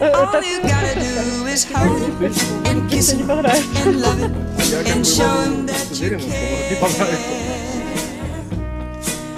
[0.03, 2.25] All you gotta do is hold him
[2.67, 6.75] and kiss him and love him and show him that you care.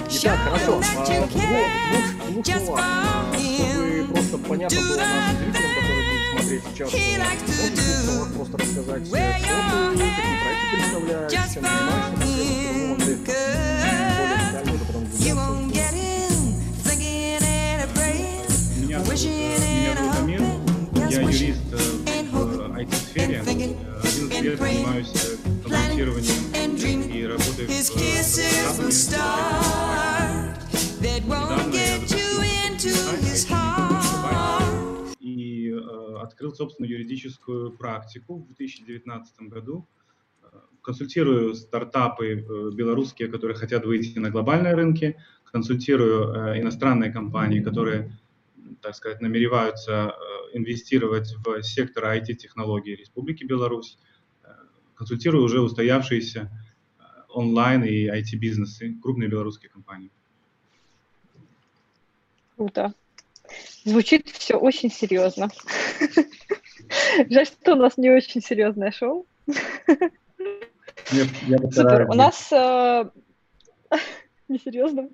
[0.09, 1.31] Show him.
[2.41, 4.07] Just follow him.
[4.07, 7.85] Do the thing he likes to do.
[9.11, 9.95] Where you're.
[11.29, 12.97] Just follow him.
[13.23, 14.65] Good.
[15.19, 16.33] You won't get him
[16.81, 18.47] thinking and praying,
[19.07, 20.14] wishing and hoping.
[21.15, 21.77] Я юрист э,
[22.31, 23.37] в IT-сфере.
[23.37, 26.43] Э, 11 лет занимаюсь э, консультированием
[27.09, 27.71] и работаю в
[33.49, 35.15] heart.
[35.19, 35.73] и
[36.21, 39.87] открыл собственную юридическую практику в 2019 году.
[40.81, 45.17] Консультирую стартапы белорусские, которые хотят выйти на глобальные рынки,
[45.51, 48.11] консультирую иностранные компании, которые,
[48.81, 50.15] так сказать, намереваются
[50.55, 53.97] инвестировать в сектор IT-технологий Республики Беларусь,
[54.45, 54.49] Э,
[54.95, 56.49] консультирую уже устоявшиеся
[56.99, 60.11] э, онлайн и IT-бизнесы, крупные белорусские компании.
[62.55, 62.93] Круто.
[63.83, 65.49] Звучит все очень серьезно.
[67.29, 69.25] Жаль, что у нас не очень серьезное шоу.
[71.11, 72.09] Я, я Супер.
[72.09, 73.09] У нас э,
[74.47, 75.09] несерьезным.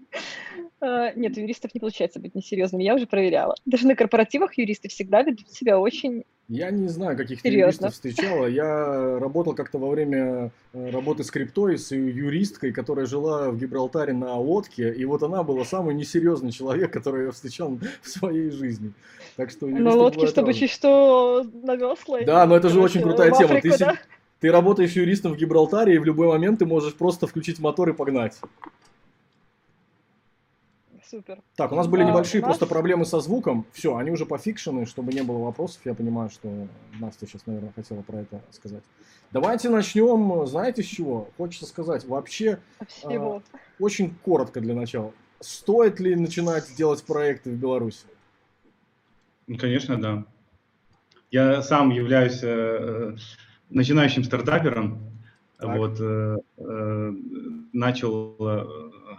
[0.81, 2.83] Э, Нет, у юристов не получается быть несерьезными.
[2.83, 3.55] Я уже проверяла.
[3.65, 6.23] Даже на корпоративах юристы всегда ведут себя очень...
[6.47, 8.45] Я не знаю, каких ты юристов встречала.
[8.45, 14.11] Я работал как-то во время э, работы с криптой с юристкой, которая жила в Гибралтаре
[14.11, 18.91] на лодке, и вот она была самый несерьезный человек, который я встречал в своей жизни.
[19.37, 20.67] Так что На лодке, чтобы разные.
[20.67, 22.21] чуть что на весла.
[22.25, 23.55] Да, но это же очень крутая тема.
[23.55, 23.97] Африку, Ты, да?
[24.41, 27.93] ты работаешь юристом в Гибралтаре, и в любой момент ты можешь просто включить мотор и
[27.93, 28.37] погнать.
[31.11, 31.41] Супер.
[31.57, 33.65] Так, у нас были Да, небольшие нас- просто проблемы со звуком.
[33.73, 35.81] Все, они уже пофикшены, чтобы не было вопросов.
[35.83, 36.47] Я понимаю, что
[37.01, 38.81] Настя сейчас, наверное, хотела про это сказать.
[39.31, 41.27] Давайте начнем, знаете, с чего?
[41.35, 43.43] Хочется сказать, вообще Всего.
[43.77, 45.11] очень коротко для начала.
[45.41, 48.05] Стоит ли начинать делать проекты в Беларуси?
[49.47, 50.23] Ну, Конечно, да.
[51.29, 53.17] Я сам являюсь э,
[53.69, 54.99] начинающим стартапером.
[55.57, 55.77] Так.
[55.77, 57.13] Вот, э, э,
[57.73, 58.65] начал э,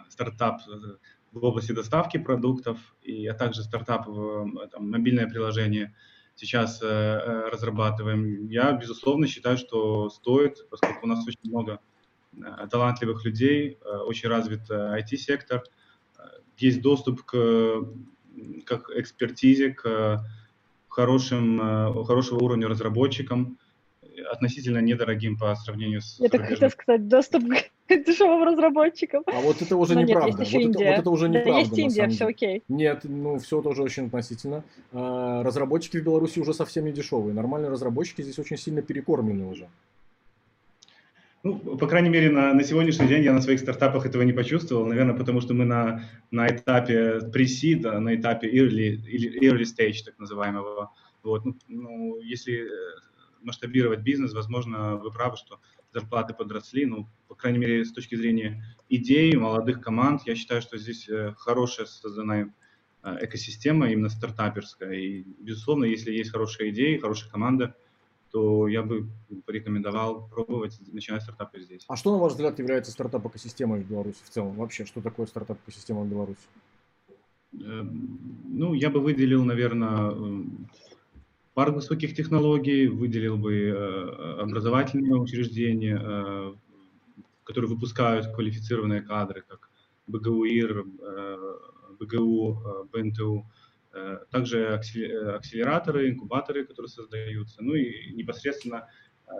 [0.08, 0.97] стартап э,
[1.32, 5.94] в области доставки продуктов, и, а также стартап в э, там, мобильное приложение
[6.34, 8.48] сейчас э, э, разрабатываем.
[8.48, 11.81] Я, безусловно, считаю, что стоит, поскольку у нас очень много
[12.34, 15.62] э, талантливых людей, э, очень развит э, IT-сектор,
[16.19, 16.22] э,
[16.59, 17.34] есть доступ к,
[18.66, 20.25] к экспертизе, к
[20.88, 23.59] хорошим, э, хорошего уровня разработчикам,
[24.03, 29.22] э, относительно недорогим по сравнению с Я так хотела сказать, доступ к дешевым разработчикам.
[29.26, 30.43] А вот это уже Но нет, неправда.
[30.43, 31.60] есть вот, это, вот это уже Да, неправда.
[31.60, 32.62] есть на Индия, все окей.
[32.69, 34.65] Нет, ну все тоже очень относительно.
[34.93, 37.34] А, Разработчики в Беларуси уже совсем не дешевые.
[37.34, 39.69] Нормальные разработчики здесь очень сильно перекормлены уже.
[41.44, 44.87] Ну, по крайней мере, на, на сегодняшний день я на своих стартапах этого не почувствовал.
[44.87, 50.04] Наверное, потому что мы на, на этапе pre-seed, а, на этапе early, или early stage,
[50.04, 50.93] так называемого.
[51.25, 51.44] Вот.
[51.44, 52.69] Ну, ну, если э,
[53.43, 55.59] масштабировать бизнес, возможно, вы правы, что
[55.92, 56.86] зарплаты подросли.
[56.86, 61.34] Ну, по крайней мере, с точки зрения идей, молодых команд, я считаю, что здесь э,
[61.38, 62.47] хорошая создана э,
[63.20, 64.92] экосистема именно стартаперская.
[64.92, 67.75] И, безусловно, если есть хорошие идеи, хорошая команда,
[68.31, 69.08] то я бы
[69.44, 71.84] порекомендовал пробовать начинать стартапы здесь.
[71.88, 74.54] А что, на ваш взгляд, является стартап-экосистемой в Беларуси в целом?
[74.54, 76.41] Вообще, что такое стартап-экосистема в Беларуси?
[77.60, 80.69] Эм, Ну, я бы выделил, наверное, эм,
[81.54, 86.54] парк высоких технологий, выделил бы э, образовательные учреждения, э,
[87.44, 89.70] которые выпускают квалифицированные кадры, как
[90.06, 91.37] БГУ ИР, э,
[92.00, 93.46] БГУ, э, БНТУ,
[94.31, 98.88] также акселе- акселераторы, инкубаторы, которые создаются, ну и непосредственно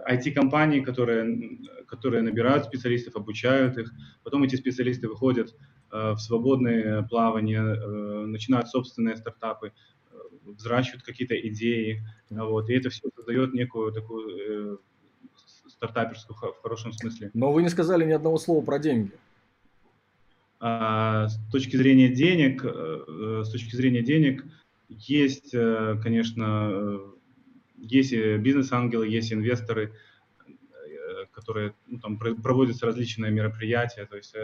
[0.07, 3.91] IT-компании, которые, которые набирают специалистов, обучают их,
[4.23, 5.55] потом эти специалисты выходят
[5.91, 7.63] в свободное плавание,
[8.27, 9.73] начинают собственные стартапы,
[10.45, 14.77] взращивают какие-то идеи, а вот, и это все создает некую такую э,
[15.69, 17.31] стартаперскую в хорошем смысле.
[17.35, 19.13] Но вы не сказали ни одного слова про деньги.
[20.61, 24.45] А, С точки зрения денег, э, с точки зрения денег
[24.89, 26.99] есть, э, конечно, э,
[27.79, 29.93] есть бизнес-ангелы, есть инвесторы,
[30.47, 34.35] э, которые ну, там про- проводятся различные мероприятия, то есть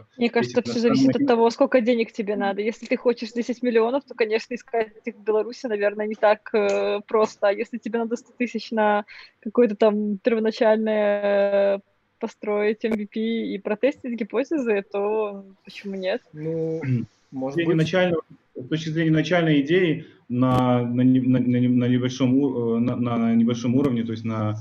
[0.00, 2.60] э, Мне кажется, это все зависит от того, сколько денег тебе надо.
[2.62, 7.00] Если ты хочешь 10 миллионов, то, конечно, искать их в Беларуси, наверное, не так э,
[7.06, 7.48] просто.
[7.48, 9.04] А если тебе надо 100 тысяч на
[9.40, 11.80] какое-то там первоначальное э,
[12.18, 16.22] построить MVP и протестить гипотезы, то почему нет?
[16.32, 16.80] Ну,
[17.30, 17.76] может быть...
[17.76, 18.22] начального-
[18.54, 23.34] с точки зрения начальной идеи на, на, на, на не- на небольшом, э, на, на
[23.34, 24.56] небольшом уровне, то есть на,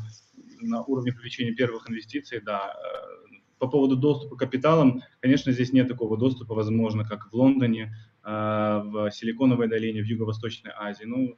[0.62, 2.74] на уровне привлечения первых инвестиций, да.
[3.62, 8.28] По поводу доступа к капиталам, конечно, здесь нет такого доступа, возможно, как в Лондоне, э,
[8.28, 11.04] в Силиконовой долине, в Юго-Восточной Азии.
[11.06, 11.38] Ну,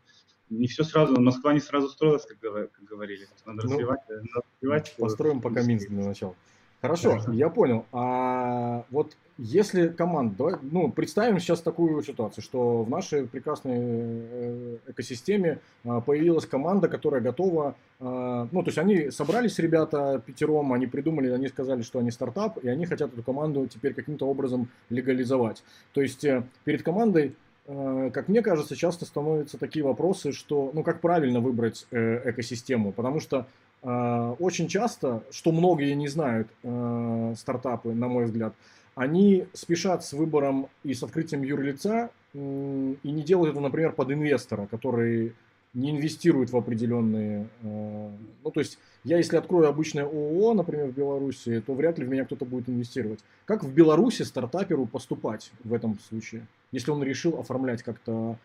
[0.50, 3.28] не все сразу, Москва не сразу строилась, как, говор- как говорили.
[3.46, 4.96] Надо Ну, развивать, э, надо развивать.
[4.98, 6.34] Построим пока Минск для начала.
[6.84, 7.32] Хорошо, Хорошо.
[7.32, 7.86] я понял.
[7.94, 14.78] А вот если команда, давай, ну, представим сейчас такую ситуацию, что в нашей прекрасной э,
[14.88, 20.86] экосистеме а, появилась команда, которая готова, а, ну, то есть они собрались, ребята, пятером, они
[20.86, 25.64] придумали, они сказали, что они стартап, и они хотят эту команду теперь каким-то образом легализовать.
[25.94, 27.34] То есть э, перед командой
[27.66, 32.92] э, как мне кажется, часто становятся такие вопросы, что, ну, как правильно выбрать э, экосистему,
[32.92, 33.48] потому что
[33.84, 38.54] очень часто, что многие не знают э, стартапы, на мой взгляд,
[38.96, 44.68] они спешат с выбором и с открытием юрлица и не делают это, например, под инвестора,
[44.68, 45.34] который
[45.74, 47.48] не инвестирует в определенные...
[47.64, 48.10] э,
[48.44, 52.10] ну, то есть я, если открою обычное ООО, например, в Беларуси, то вряд ли в
[52.10, 53.20] меня кто-то будет инвестировать.
[53.46, 58.38] Как в Беларуси стартаперу поступать в этом случае, если он решил оформлять как-то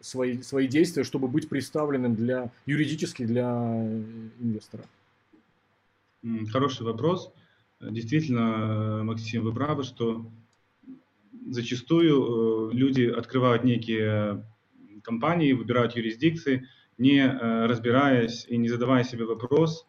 [0.00, 3.48] свои, свои действия, чтобы быть представленным для юридически для
[4.38, 4.84] инвестора?
[6.50, 7.32] Хороший вопрос.
[7.80, 10.26] Действительно, э, Максим, вы правы, что
[11.50, 14.44] зачастую э, люди открывают некие
[15.02, 16.66] компании, выбирают юрисдикции,
[16.96, 19.86] не э, разбираясь и не задавая себе вопрос,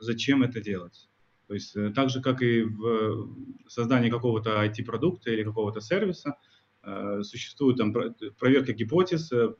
[0.00, 1.08] зачем это делать.
[1.46, 3.28] То есть так же, как и в
[3.66, 6.36] создании какого-то IT-продукта или какого-то сервиса,
[7.22, 9.54] существует там про- проверка гипотез, э,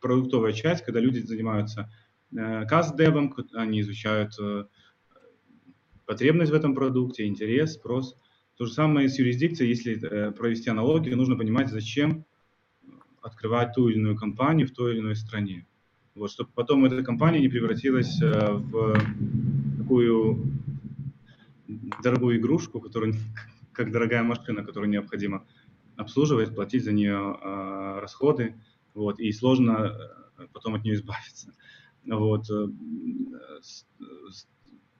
[0.00, 1.90] продуктовая часть, когда люди занимаются
[2.32, 4.64] э, каст-девом, они изучают э,
[6.06, 8.16] потребность в этом продукте, интерес, спрос.
[8.56, 12.24] То же самое с юрисдикцией, если э, провести аналогию, нужно понимать, зачем
[13.22, 15.66] открывать ту или иную компанию в той или иной стране.
[16.14, 18.98] Вот, чтобы потом эта компания не превратилась э, в
[19.78, 20.52] такую
[22.02, 23.14] дорогую игрушку, которую,
[23.72, 25.46] как дорогая машина, которую необходимо
[25.98, 28.54] обслуживать, платить за нее э, расходы,
[28.94, 29.92] вот, и сложно
[30.38, 31.52] э, потом от нее избавиться.
[32.06, 32.48] Вот.
[32.50, 32.68] э,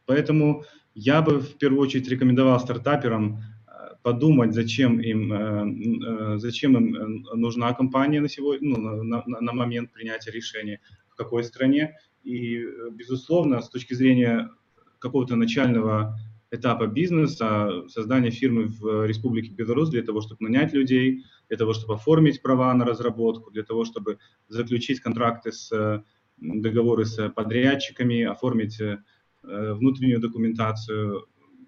[0.06, 0.64] Поэтому
[0.94, 3.70] я бы в первую очередь рекомендовал стартаперам э,
[4.02, 10.32] подумать, зачем им, зачем им нужна компания на, сегодня, ну, на, на- на момент принятия
[10.32, 10.80] решения,
[11.10, 11.96] в какой стране.
[12.24, 14.50] И, безусловно, с точки зрения
[14.98, 16.18] какого-то начального
[16.50, 21.94] этапа бизнеса, создания фирмы в Республике Беларусь для того, чтобы нанять людей, для того, чтобы
[21.94, 24.18] оформить права на разработку, для того, чтобы
[24.48, 26.02] заключить контракты с
[26.40, 29.02] договоры с подрядчиками, оформить э,
[29.42, 31.26] э, внутреннюю документацию.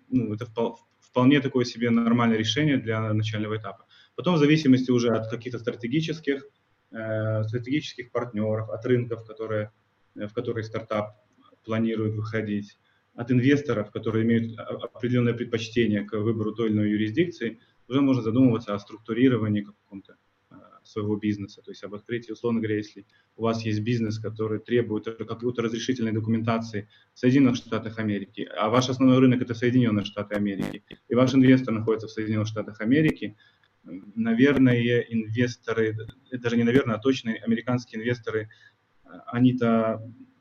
[0.09, 3.87] Ну, это впол- вполне такое себе нормальное решение для начального этапа.
[4.15, 6.45] Потом в зависимости уже от каких-то стратегических,
[6.93, 9.73] э, стратегических партнеров, от рынков, которые,
[10.15, 11.17] в которые стартап
[11.65, 12.79] планирует выходить,
[13.15, 18.75] от инвесторов, которые имеют определенное предпочтение к выбору той или иной юрисдикции, уже можно задумываться
[18.75, 20.17] о структурировании каком-то
[20.51, 23.05] э, своего бизнеса, то есть об открытии, условно говоря, если
[23.37, 28.89] у вас есть бизнес, который требует какой-то разрешительной документации в Соединенных Штатах Америки, а ваш
[28.89, 33.37] основной рынок это Соединенные Штаты Америки, и ваш инвестор находится в Соединенных Штатах Америки,
[33.83, 35.97] наверное, инвесторы,
[36.33, 38.49] даже не наверное, а точно американские инвесторы,
[39.05, 39.09] э,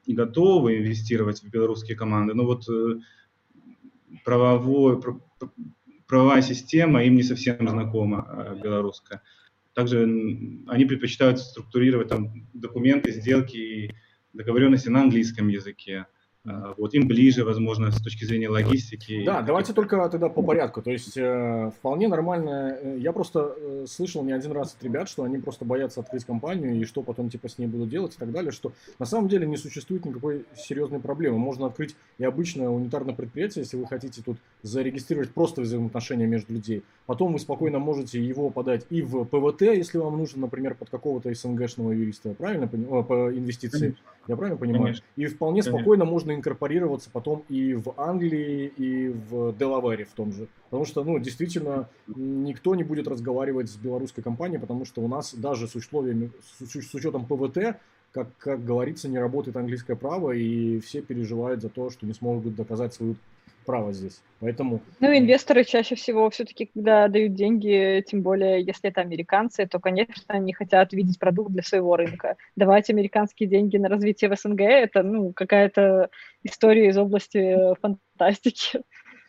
[0.09, 2.99] они-то готовы инвестировать в белорусские команды, но вот э,
[4.25, 5.51] правовой, пр- пр-
[6.07, 9.21] правовая система им не совсем знакома, э, белорусская.
[9.73, 10.03] Также
[10.67, 13.91] они предпочитают структурировать там документы, сделки и
[14.33, 16.07] договоренности на английском языке.
[16.45, 19.25] Э, Вот им ближе, возможно, с точки зрения логистики.
[19.25, 20.81] Да, давайте только тогда по порядку.
[20.81, 22.77] То есть э, вполне нормально.
[22.81, 26.23] э, Я просто э, слышал не один раз от ребят, что они просто боятся открыть
[26.23, 29.27] компанию и что потом типа с ней будут делать и так далее, что на самом
[29.27, 31.37] деле не существует никакой серьезной проблемы.
[31.37, 36.83] Можно открыть и обычное унитарное предприятие, если вы хотите тут зарегистрировать просто взаимоотношения между людей.
[37.05, 41.33] Потом вы спокойно можете его подать и в ПВТ, если вам нужно, например, под какого-то
[41.33, 43.79] СНГшного юриста, правильно понимаю, по инвестиции.
[43.79, 44.03] Конечно.
[44.29, 44.83] Я правильно понимаю?
[44.83, 45.05] Конечно.
[45.15, 45.79] И вполне Конечно.
[45.79, 50.47] спокойно можно инкорпорироваться потом и в Англии, и в Делавере в том же.
[50.65, 55.33] Потому что, ну, действительно, никто не будет разговаривать с белорусской компанией, потому что у нас
[55.33, 57.79] даже с условиями, с, с учетом ПВТ,
[58.11, 62.55] как, как говорится, не работает английское право, и все переживают за то, что не смогут
[62.55, 63.15] доказать свою
[63.69, 64.19] право здесь.
[64.39, 64.81] Поэтому...
[64.99, 70.23] Ну, инвесторы чаще всего все-таки, когда дают деньги, тем более, если это американцы, то, конечно,
[70.29, 72.35] они хотят видеть продукт для своего рынка.
[72.55, 76.09] Давать американские деньги на развитие в СНГ– это, ну, какая-то
[76.41, 78.81] история из области фантастики,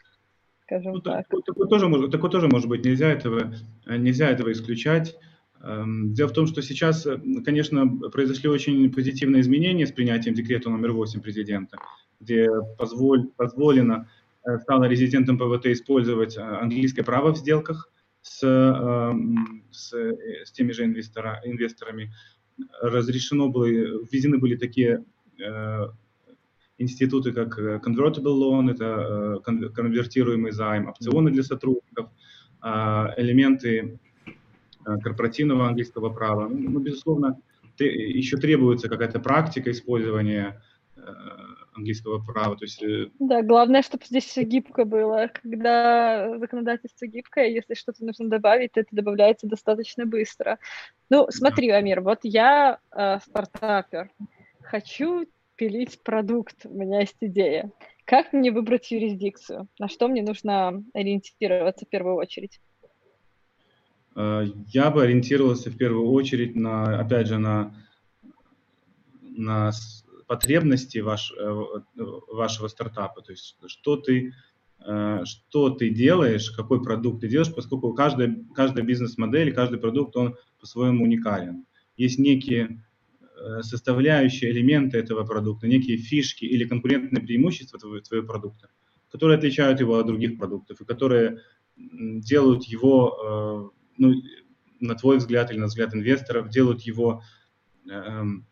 [0.64, 1.28] скажем Ну, так.
[1.28, 3.52] такое, такое тоже может, такое тоже может быть, нельзя этого,
[3.84, 5.16] э, нельзя этого исключать.
[5.62, 10.70] Эм, Дело в том, что сейчас, э, конечно, произошли очень позитивные изменения с принятием декрета
[10.70, 11.76] номер 8 президента,
[12.20, 14.08] где позволь, позволено
[14.44, 17.90] э, стало резидентам ПВТ использовать э, английское право в сделках
[18.22, 22.12] с, эм, с, э, с теми же инвестора, инвесторами.
[22.82, 25.04] Разрешено было, введены были такие
[25.38, 25.86] э,
[26.80, 32.10] институты, как э, convertible loan, это э, кон- конвертируемый займ, опционы для сотрудников,
[32.62, 36.48] а, элементы э, корпоративного английского права.
[36.48, 37.38] Ну, безусловно,
[37.78, 40.62] еще требуется какая-то практика использования
[40.96, 41.00] э,
[41.74, 42.56] английского права.
[42.56, 45.30] То есть э, Да, главное, чтобы здесь все гибко было.
[45.32, 50.58] Когда законодательство гибкое, если что-то нужно добавить, то это добавляется достаточно быстро.
[51.08, 54.10] Ну, смотри, Амир, вот я э, стартапер,
[54.60, 57.70] хочу пилить продукт, у меня есть идея.
[58.04, 59.68] Как мне выбрать юрисдикцию?
[59.78, 62.60] На что мне нужно ориентироваться в первую очередь?
[64.16, 67.74] Э, Я бы ориентировался в первую очередь на, опять же, на,
[69.22, 69.70] на
[70.30, 71.64] потребности ваш, э,
[72.28, 73.20] вашего стартапа.
[73.20, 74.32] То есть, что ты,
[74.86, 80.36] э, что ты делаешь, какой продукт ты делаешь, поскольку каждая, каждая бизнес-модель, каждый продукт, он
[80.60, 81.66] по-своему уникален.
[81.96, 82.84] Есть некие
[83.20, 88.68] э, составляющие элементы этого продукта, некие фишки или конкурентные преимущества твоего, твоего продукта,
[89.10, 91.40] которые отличают его от других продуктов и которые
[91.76, 94.12] делают его, ну,
[94.78, 97.22] на твой взгляд или на взгляд инвесторов, делают его
[97.90, 98.46] эм,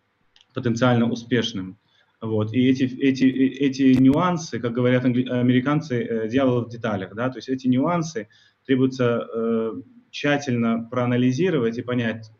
[0.55, 1.78] потенциально успешным.
[2.21, 2.52] Вот.
[2.52, 7.14] И эти, эти, эти нюансы, как говорят англи- американцы, э, дьявол в деталях.
[7.14, 7.28] Да?
[7.31, 8.28] То есть эти нюансы
[8.67, 9.73] требуется э,
[10.11, 12.31] тщательно проанализировать и понять,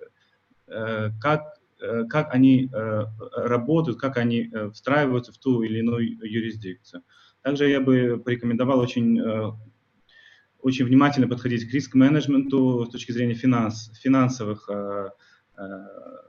[0.67, 1.43] э, как,
[1.81, 3.05] э, как они э,
[3.37, 7.03] работают, как они э, встраиваются в ту или иную юрисдикцию.
[7.43, 9.53] Также я бы порекомендовал очень, э,
[10.61, 15.09] очень внимательно подходить к риск-менеджменту с точки зрения финанс, финансовых э, э,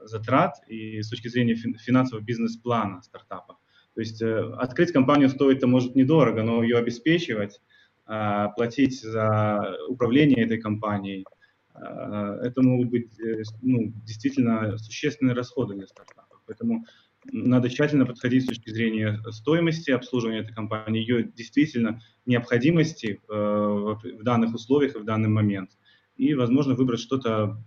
[0.02, 3.58] затрат и с точки зрения фин- финансового бизнес-плана стартапа.
[3.94, 7.60] То есть э, открыть компанию стоит, может, недорого, но ее обеспечивать,
[8.06, 11.24] э, платить за управление этой компанией,
[11.74, 16.40] э, это могут быть э, ну, действительно существенные расходы для стартапа.
[16.46, 16.86] Поэтому
[17.32, 24.22] надо тщательно подходить с точки зрения стоимости обслуживания этой компании, ее действительно необходимости э, в
[24.22, 25.70] данных условиях и в данный момент.
[26.16, 27.62] И, возможно, выбрать что-то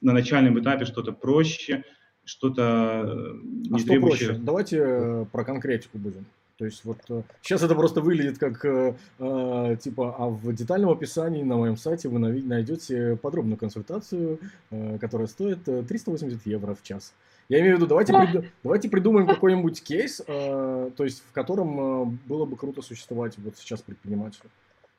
[0.00, 1.84] на начальном этапе, что-то проще,
[2.24, 3.30] что-то э,
[3.70, 4.28] А не что требующее...
[4.28, 4.42] проще?
[4.42, 6.26] Давайте э, про конкретику будем.
[6.58, 10.90] То есть вот э, сейчас это просто выглядит как э, э, типа, а в детальном
[10.90, 14.40] описании на моем сайте вы найдете подробную консультацию,
[14.70, 17.14] э, которая стоит э, 380 евро в час.
[17.48, 21.80] Я имею в виду, давайте, приду- давайте придумаем какой-нибудь кейс, э, то есть в котором
[21.80, 24.50] э, было бы круто существовать вот сейчас предпринимателю.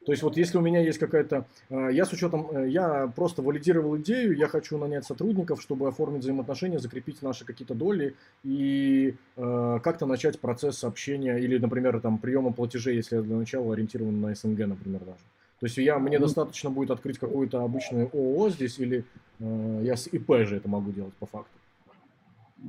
[0.09, 1.45] То есть вот если у меня есть какая-то...
[1.69, 2.47] э, Я с учетом...
[2.51, 7.75] э, Я просто валидировал идею, я хочу нанять сотрудников, чтобы оформить взаимоотношения, закрепить наши какие-то
[7.75, 13.35] доли и э, как-то начать процесс общения или, например, там приема платежей, если я для
[13.35, 15.19] начала ориентирован на СНГ, например, даже.
[15.59, 16.25] То есть я, мне Ну.
[16.25, 19.03] достаточно будет открыть какую-то обычную ООО здесь или
[19.39, 21.51] э, я с ИП же это могу делать по факту.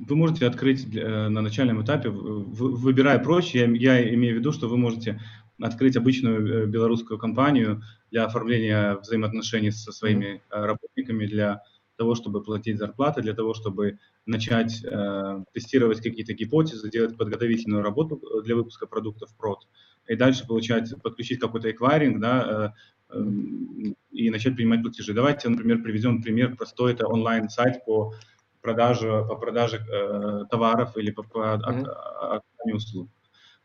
[0.09, 4.77] Вы можете открыть на начальном этапе, выбирая проще, я, я имею в виду, что вы
[4.77, 5.19] можете
[5.61, 11.63] открыть обычную э, белорусскую компанию для оформления взаимоотношений со своими э, работниками, для
[11.97, 18.17] того, чтобы платить зарплаты, для того, чтобы начать э, тестировать какие-то гипотезы, делать подготовительную работу
[18.17, 19.67] э, для выпуска продуктов прод,
[20.09, 22.75] и дальше получать, подключить какой-то эквайринг, да,
[23.11, 25.13] э, эм, и начать принимать платежи.
[25.13, 28.15] Давайте, например, приведем пример простой, это онлайн-сайт по
[28.63, 31.87] продаже, по продаже э, товаров или по, по от- Мгм.
[31.87, 33.11] оказанию услуг.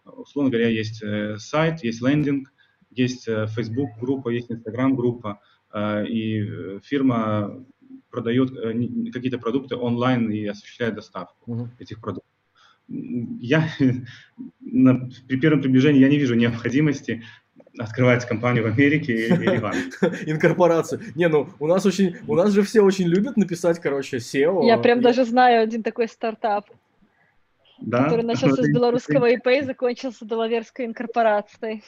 [0.05, 2.53] Условно говоря, есть э, сайт, есть лендинг,
[2.91, 5.39] есть э, Facebook группа, есть Instagram группа,
[5.73, 7.65] э, и фирма
[8.11, 8.49] продает
[9.11, 11.71] какие-то продукты онлайн и осуществляет доставку Мгм.
[11.79, 12.31] этих продуктов.
[12.87, 13.67] Я
[14.61, 17.23] на- при первом приближении я не вижу необходимости
[17.77, 19.91] открывать компанию в Америке или в Англии.
[20.31, 21.01] Инкорпорация.
[21.15, 24.65] Не, ну у нас очень, у нас же все очень любят написать, короче, SEO.
[24.65, 26.67] Я прям и- даже знаю один такой стартап,
[27.81, 28.05] Да?
[28.05, 31.83] который начался с белорусского ИП и закончился доллаверской инкорпорацией.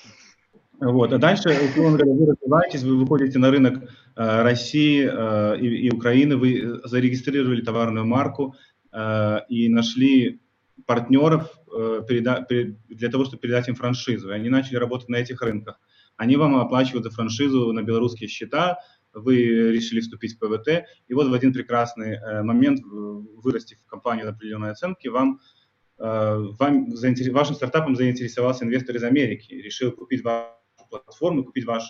[0.79, 1.11] Вот.
[1.11, 3.83] А дальше, условно говоря, вы развиваетесь, вы выходите на рынок
[4.15, 8.55] э, России э, и, и Украины, вы зарегистрировали товарную марку,
[8.91, 10.39] э, и нашли
[10.85, 12.45] партнеров э, переда-
[12.89, 14.29] для того, чтобы передать им франшизу.
[14.29, 15.79] И они начали работать на этих рынках.
[16.15, 18.77] Они вам оплачивают за франшизу на белорусские счета,
[19.13, 24.31] вы решили вступить в ПВТ, и вот в один прекрасный э, момент, вырастив компанию до
[24.31, 25.56] определенной оценки, вам, э,
[25.99, 30.53] вам заинтерес- вашим стартапом заинтересовался инвестор из Америки, решил купить вашу
[30.89, 31.83] платформу, купить ваш,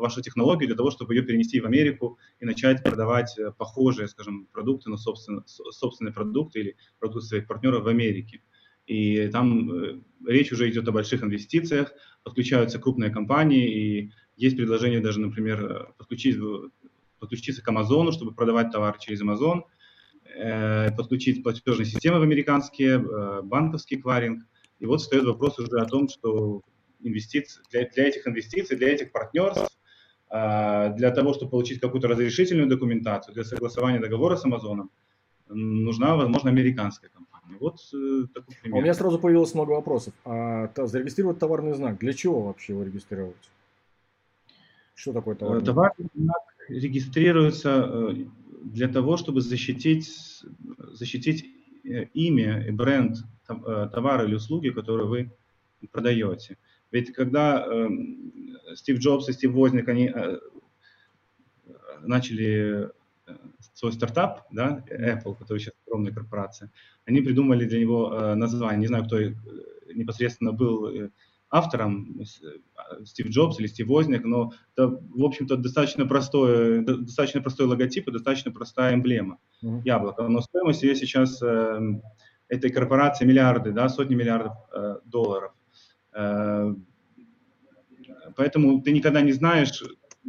[0.00, 4.46] вашу технологию для того, чтобы ее перенести в Америку и начать продавать э, похожие, скажем,
[4.52, 8.42] продукты, но собственно, с- собственные продукты или продукты своих партнеров в Америке.
[8.86, 11.92] И там э, речь уже идет о больших инвестициях,
[12.24, 16.36] подключаются крупные компании, и есть предложение даже, например, э, подключить,
[17.18, 19.22] подключиться к Амазону, чтобы продавать товар через
[19.60, 19.64] э,
[20.96, 24.44] подключить платежные системы в американские, э, банковский кваринг.
[24.78, 26.62] И вот встает вопрос уже о том, что
[27.00, 29.78] инвестиции, для, для этих инвестиций, для этих партнерств,
[30.30, 34.90] э, для того, чтобы получить какую-то разрешительную документацию, для согласования договора с Амазоном,
[35.48, 37.56] нужна, возможно, американская компания.
[37.60, 38.78] Вот э, такой А пример.
[38.78, 40.12] у меня сразу появилось много вопросов.
[40.24, 43.50] А зарегистрировать товарный знак, для чего вообще его регистрировать?
[44.94, 45.74] Что такое Э, товарный знак?
[45.74, 48.14] Товарный знак регистрируется э,
[48.72, 50.42] для того, чтобы защитить,
[50.92, 51.46] защитить
[51.84, 53.18] э, имя и бренд
[53.48, 55.32] э, товара или услуги, которые вы
[55.92, 56.58] продаете.
[56.90, 57.88] Ведь когда э,
[58.74, 60.38] Стив Джобс и Стив Возник, они э,
[62.02, 62.90] начали
[63.26, 63.36] э,
[63.74, 66.70] свой стартап, да, Apple, который сейчас огромная корпорация,
[67.04, 69.18] они придумали для него э, название, не знаю, кто
[69.94, 71.10] непосредственно был
[71.50, 76.96] автором, с- э, Стив Джобс или Стив Возник, но это, в общем-то, достаточно простой, до-
[76.98, 79.82] достаточно простой логотип и достаточно простая эмблема Мгм.
[79.84, 80.26] яблоко.
[80.28, 81.80] Но стоимость ее сейчас э,
[82.48, 85.52] этой корпорации миллиарды, да, сотни миллиардов э, долларов.
[86.14, 86.74] Э,
[88.36, 90.28] поэтому ты никогда не знаешь, э,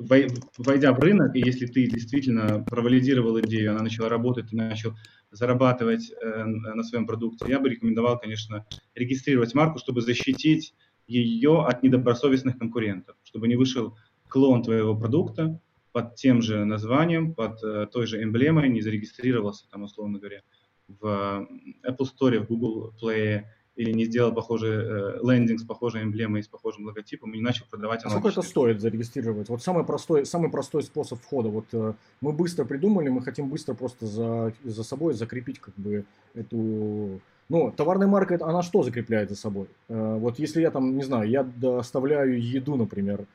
[0.00, 0.28] вой-
[0.58, 4.92] войдя в рынок, и если ты действительно провалидировал идею, она начала работать, ты начал
[5.30, 10.74] зарабатывать э, на своем продукте, я бы рекомендовал, конечно, регистрировать марку, чтобы защитить
[11.06, 13.96] ее от недобросовестных конкурентов, чтобы не вышел
[14.28, 15.60] клон твоего продукта
[15.92, 20.42] под тем же названием, под э, той же эмблемой, не зарегистрировался там, условно говоря,
[20.86, 21.48] в
[21.84, 23.44] э, Apple Store, в Google Play,
[23.76, 27.64] или не сделал похожий э, лендинг с похожей эмблемой с похожим логотипом, и не начал
[27.70, 29.48] продавать А сколько это стоит зарегистрировать?
[29.48, 31.48] Вот самый простой, самый простой способ входа.
[31.48, 36.04] Вот э, мы быстро придумали, мы хотим быстро просто за, за собой закрепить как бы
[36.34, 37.20] эту...
[37.48, 39.66] Ну, товарная марка, она что закрепляет за собой?
[39.88, 43.26] Э, вот если я там, не знаю, я доставляю еду, например,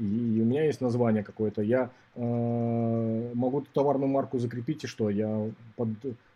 [0.00, 5.10] и, и у меня есть название какое-то, я э, могу товарную марку закрепить, и что?
[5.10, 5.88] Я под,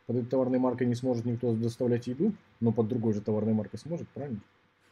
[0.07, 3.79] под этой товарной маркой не сможет никто доставлять еду, но под другой же товарной маркой
[3.79, 4.41] сможет, правильно?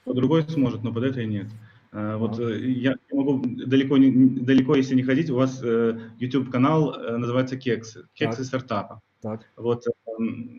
[0.04, 1.46] По другой сможет, но под этой нет.
[1.92, 6.94] А, Вот э, я могу далеко, не, далеко, если не ходить, у вас э, YouTube-канал
[6.94, 8.46] э, называется Кексы, Кексы Так.
[8.46, 9.00] стартапа.
[9.20, 9.46] Так.
[9.56, 9.84] Вот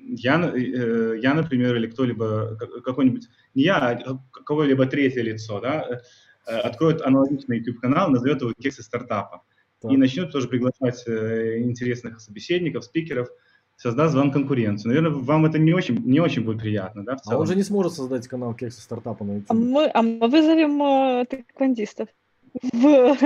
[0.09, 5.81] я, э, я, например, или кто-либо, как- какой-нибудь, не я, а какое-либо третье лицо, да,
[5.81, 5.99] э, э,
[6.45, 9.43] откроет аналогичный YouTube-канал, назовет его Кексы стартапа.
[9.81, 9.91] Так.
[9.91, 13.29] И начнет тоже приглашать э, интересных собеседников, спикеров,
[13.77, 14.89] создаст вам конкуренцию.
[14.89, 17.41] Наверное, вам это не очень, не очень будет приятно, да, в А целом.
[17.41, 19.49] он же не сможет создать канал кекса стартапа на YouTube.
[19.51, 22.09] А мы, а мы вызовем э, тэквондистов
[22.71, 23.17] в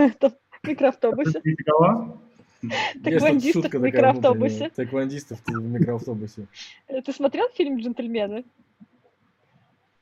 [0.63, 1.41] микроавтобусе.
[3.03, 4.71] Тэквондистов в микроавтобусе.
[4.75, 6.47] Тэквондистов в микроавтобусе.
[6.87, 8.45] Э, Ты смотрел фильм «Джентльмены»?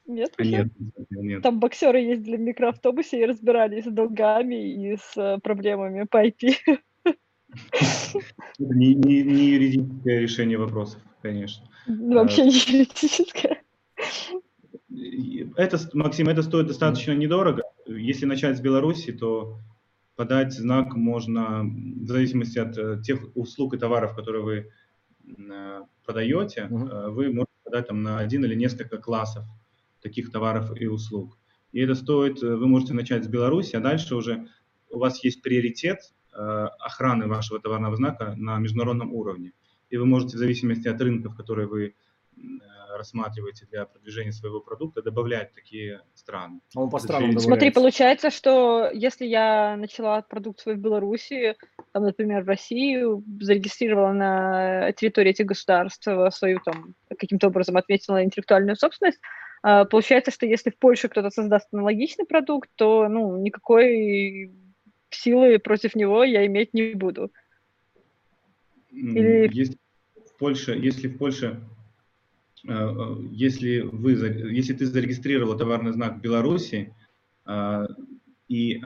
[0.05, 0.33] Нет?
[0.37, 0.57] А, еще?
[0.57, 1.43] Нет, нет.
[1.43, 6.55] Там боксеры ездили в микроавтобусе и разбирались с долгами и с э, проблемами по IP.
[7.03, 7.15] Это
[8.59, 11.65] не, не- не юридическое решение вопросов, конечно.
[11.87, 13.61] Ну, Вообще не юридическое.
[15.55, 17.63] Это, Максим, это стоит достаточно недорого.
[17.87, 19.57] Если начать с Беларуси, то
[20.15, 24.69] подать знак можно в зависимости от э, тех услуг и товаров, которые вы
[25.25, 29.45] э, продаете, э, вы можете подать там на один или несколько классов
[30.03, 31.37] таких товаров и услуг.
[31.71, 34.47] И это стоит, э, вы можете начать с Беларуси, а дальше уже
[34.89, 35.99] у вас есть приоритет
[36.31, 39.53] э, охраны вашего товарного знака на международном уровне.
[39.89, 42.39] И вы можете в зависимости от рынков, которые вы э,
[42.95, 46.59] рассматриваете для продвижения своего продукта, добавлять такие страны.
[46.75, 51.55] А он по странам Смотри, получается, что если я начала продукт свой в Беларуси,
[51.91, 53.03] там, например, в России,
[53.43, 59.19] зарегистрировала на территории этих государств свою там каким-то образом отметила интеллектуальную собственность,
[59.63, 64.51] получается, что если в Польше кто-то создаст аналогичный продукт, то ну, никакой
[65.09, 67.31] силы против него я иметь не буду.
[68.91, 69.77] Или- Если
[70.15, 71.61] в Польше, если в Польше,
[72.67, 74.11] э, э, если вы,
[74.51, 76.93] если ты зарегистрировал товарный знак в Беларуси,
[78.49, 78.81] и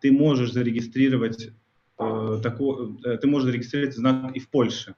[0.00, 1.50] ты можешь зарегистрировать
[1.98, 4.94] э, тако- э, ты можешь зарегистрировать знак и в Польше.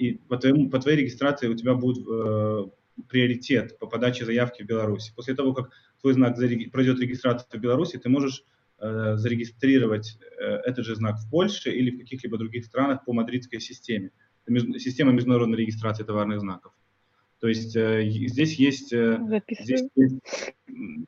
[0.00, 2.64] И по, твоему, по твоей регистрации у тебя будет э,
[3.08, 5.12] приоритет по подаче заявки в Беларуси.
[5.14, 8.44] После того, как твой знак зареги- пройдет регистрацию в Беларуси, ты можешь
[8.78, 13.60] э, зарегистрировать э, этот же знак в Польше или в каких-либо других странах по мадридской
[13.60, 14.10] системе.
[14.44, 16.72] Это между- система международной регистрации товарных знаков.
[17.40, 19.16] То есть э, здесь есть э,
[19.64, 20.16] Здесь есть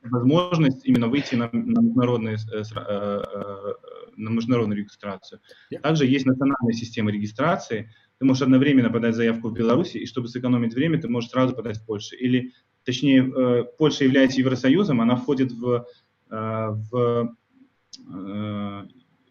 [0.03, 3.73] возможность именно выйти на, на, международные, э, э, э,
[4.15, 5.39] на международную регистрацию.
[5.81, 7.91] Также есть национальная система регистрации.
[8.19, 11.77] Ты можешь одновременно подать заявку в Беларуси, и чтобы сэкономить время, ты можешь сразу подать
[11.77, 12.17] в Польшу.
[12.17, 12.51] Или,
[12.83, 15.85] точнее, э, Польша является Евросоюзом, она входит в,
[16.29, 17.35] э, в,
[17.97, 18.87] э,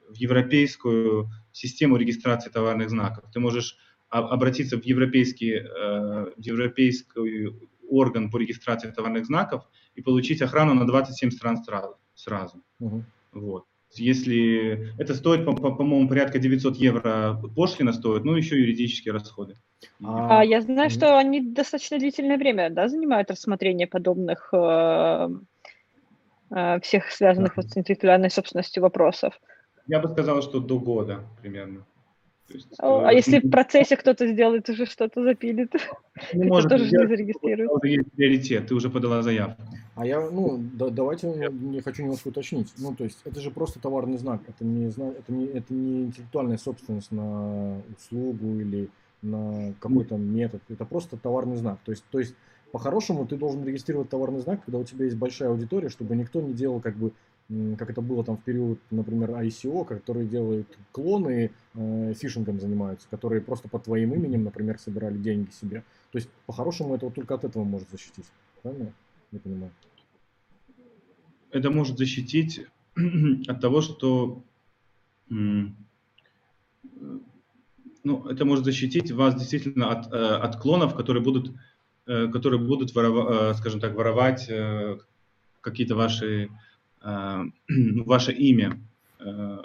[0.09, 3.25] в европейскую систему регистрации товарных знаков.
[3.31, 3.77] Ты можешь
[4.09, 7.53] обратиться в европейский, в европейский
[7.91, 11.99] орган по регистрации товарных знаков и получить охрану на 27 стран сразу.
[12.15, 12.63] сразу.
[12.79, 13.05] Мгм.
[13.33, 13.67] Вот.
[13.99, 19.55] Если это стоит, по- по- по-моему, порядка 900 евро пошлина стоит, ну еще юридические расходы.
[20.03, 20.91] А- А я знаю, Мгм.
[20.91, 25.29] что они достаточно длительное время, да, занимают рассмотрение подобных э,
[26.51, 29.39] э, всех связанных вот с интеллектуальной собственностью вопросов.
[29.87, 31.87] Я бы сказал, что до года примерно.
[32.49, 35.75] То есть, О, э, А если в процессе кто-то сделает уже что-то запилит,
[36.33, 37.71] не это может тоже не сделать, зарегистрирует.
[37.71, 39.63] потому что есть приоритет, ты уже подала заявку.
[39.95, 42.73] А я, ну, да- давайте не хочу немножко уточнить.
[42.79, 44.43] Ну, то есть, это же просто товарный знак.
[44.49, 48.89] Это не, это не, это не интеллектуальная собственность на услугу или
[49.23, 50.63] на какой-то метод.
[50.69, 51.79] Это просто товарный знак.
[51.85, 52.35] То есть, то есть,
[52.73, 56.53] по-хорошему, ты должен регистрировать товарный знак, когда у тебя есть большая аудитория, чтобы никто не
[56.53, 57.13] делал как бы
[57.79, 63.41] как это было там в период, например, ICO, которые делают клоны, э, фишингом занимаются, которые
[63.41, 65.83] просто под твоим именем, например, собирали деньги себе.
[66.13, 68.27] То есть, по-хорошему, это вот только от этого может защитить.
[68.63, 68.93] Правильно?
[69.33, 69.73] Не понимаю.
[71.51, 72.67] это может защитить
[73.49, 74.43] от того, что
[78.05, 81.53] ну, это может защитить вас действительно от, э, от клонов, которые будут,
[82.07, 84.51] э, которые будут ворова- э, скажем так, воровать
[85.61, 86.49] какие-то ваши,
[88.07, 88.81] ваше имя
[89.21, 89.59] э,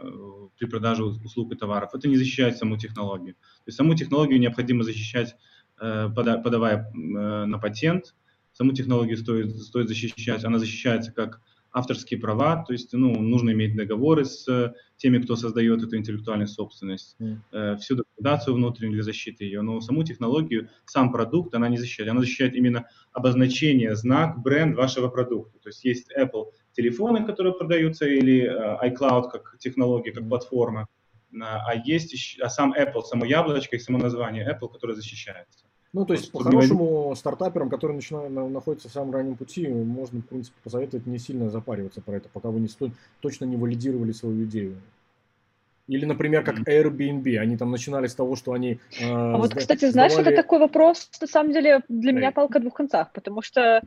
[0.58, 1.90] при продаже услуг и товаров.
[1.94, 3.36] Это не защищает саму технологию.
[3.36, 5.36] То есть саму технологию необходимо защищать,
[5.80, 8.16] э, пода- подавая э, на патент.
[8.52, 10.46] Саму технологию стоит, стоит защищать.
[10.46, 11.42] Она защищается как
[11.74, 16.48] авторские права, то есть ну, нужно иметь договоры с э, теми, кто создает эту интеллектуальную
[16.48, 17.18] собственность,
[17.52, 22.12] э, всю документацию внутреннюю для защиты ее, но саму технологию, сам продукт она не защищает.
[22.12, 25.58] Она защищает именно обозначение, знак, бренд вашего продукта.
[25.60, 30.88] То есть есть Apple телефоны, которые продаются, или э, iCloud как технология, как платформа,
[31.42, 35.66] а а есть еще, а сам Apple, само яблочко и само название Apple, которое защищается.
[35.94, 39.36] Ну, то есть, Вот, чтобы не по-хорошему, стартаперам, которые начинают, на- находятся в самом раннем
[39.36, 42.90] пути, можно, в принципе, посоветовать не сильно запариваться про это, пока вы не сто-
[43.22, 44.76] точно не валидировали свою идею.
[45.88, 46.60] Или, например, как.
[46.60, 47.38] Airbnb.
[47.38, 48.80] Они там начинали с того, что они...
[49.00, 52.60] э, А вот, сда- кстати, знаешь, это такой вопрос, на самом деле, для меня палка
[52.60, 53.82] двух концах, потому что...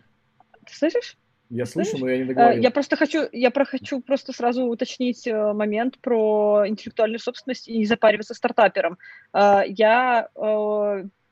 [0.66, 1.16] Ты слышишь?
[1.50, 2.62] Я слышу, знаешь, но я не Э, договорил.
[2.62, 7.78] Я просто хочу, я про хочу просто сразу уточнить э, момент про интеллектуальную собственность и
[7.78, 8.98] не запариваться стартапером.
[9.32, 10.28] Э, Я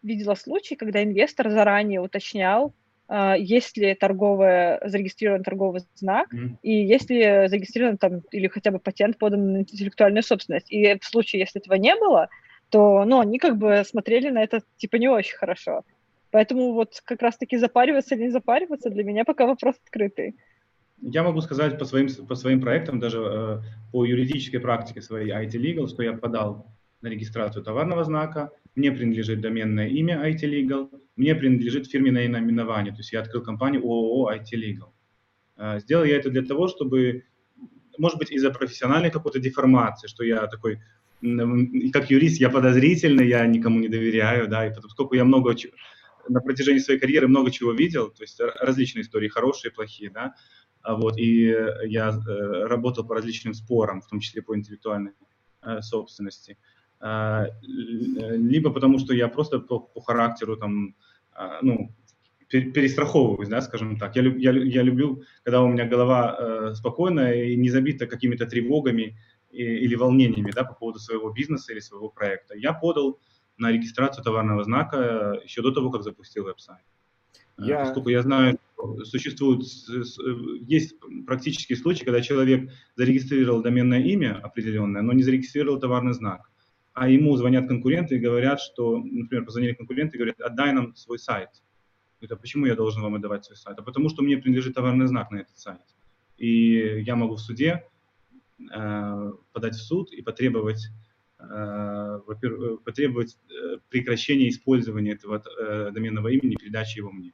[0.02, 2.74] видела случай, когда инвестор заранее уточнял,
[3.38, 6.58] есть ли торговая, зарегистрирован торговый знак, Мгм.
[6.62, 10.70] и есть ли зарегистрирован там или хотя бы патент подан на интеллектуальную собственность.
[10.70, 12.28] И в случае, если этого не было,
[12.70, 15.84] то, ну, они как бы смотрели на это типа не очень хорошо.
[16.34, 20.34] Поэтому вот как раз-таки запариваться или не запариваться для меня пока вопрос открытый.
[21.00, 23.58] Я могу сказать по своим, по своим проектам, даже э,
[23.92, 26.66] по юридической практике своей IT Legal, что я подал
[27.02, 32.98] на регистрацию товарного знака, мне принадлежит доменное имя IT Legal, мне принадлежит фирменное наименование, то
[32.98, 34.90] есть я открыл компанию ООО IT Legal.
[35.56, 37.22] Э, сделал я это для того, чтобы,
[37.96, 40.80] может быть, из-за профессиональной какой-то деформации, что я такой,
[41.92, 45.50] как юрист, я подозрительный, я никому не доверяю, да, и поскольку я много
[46.28, 50.34] на протяжении своей карьеры много чего видел, то есть различные истории, хорошие, плохие, да,
[50.84, 55.12] а вот, и э, я э, работал по различным спорам, в том числе по интеллектуальной
[55.62, 56.58] э, собственности.
[57.00, 60.94] А, э, либо потому, что я просто по, по характеру там,
[61.32, 61.94] а, ну,
[62.52, 64.14] пер- перестраховываюсь, да, скажем так.
[64.16, 69.18] Я, я, я люблю, когда у меня голова э, спокойная и не забита какими-то тревогами
[69.50, 72.54] и- или волнениями, да, по поводу своего бизнеса или своего проекта.
[72.56, 73.20] Я подал
[73.56, 76.84] на регистрацию товарного знака еще до того, как запустил веб-сайт.
[77.58, 80.34] Э, Я- Поскольку я знаю, что существует, с- с- э,
[80.66, 86.50] есть практический случай, когда человек зарегистрировал доменное имя определенное, но не зарегистрировал товарный знак.
[86.92, 91.18] А ему звонят конкуренты и говорят, что, например, позвонили конкуренты и говорят, отдай нам свой
[91.18, 91.48] сайт.
[92.20, 93.78] Это почему я должен вам отдавать свой сайт?
[93.78, 95.80] А потому что мне принадлежит товарный знак на этот сайт.
[96.38, 97.84] И я могу в суде
[98.74, 100.88] э, подать в суд и потребовать,
[102.84, 107.32] потребовать э, прекращения использования этого э, доменного имени, передачи его мне.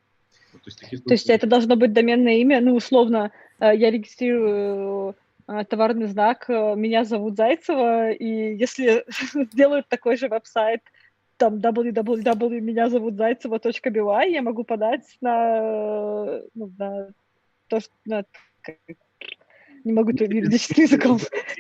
[0.53, 3.90] Вот, то есть, такие То есть это должно быть доменное имя, ну, условно, э, я
[3.90, 5.16] регистрирую
[5.49, 9.05] э, товарный знак, э, меня зовут Зайцева, и если
[9.53, 10.81] сделают такой же веб-сайт,
[11.37, 17.11] там www меня зовут Зайцева.by, я могу подать на, э, ну, на
[17.68, 18.25] то, что на-
[19.85, 21.19] не могу тут юридическим языком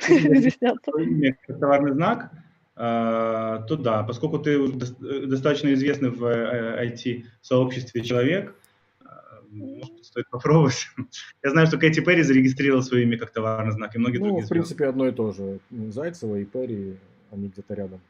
[0.08, 0.90] изъясняться.
[0.90, 2.32] Твое имя как товарный знак,
[2.76, 8.54] э, то да, поскольку ты э, достаточно известный в IT-сообществе человек,
[9.00, 9.04] э,
[9.50, 10.86] может, быть, стоит попробовать.
[11.42, 14.46] Я знаю, что Кэти Перри зарегистрировала свое имя как товарный знак, и многие Ну, другие
[14.46, 15.60] в принципе, одно и то же.
[15.70, 16.96] Зайцева и Перри,
[17.30, 18.00] они где-то рядом.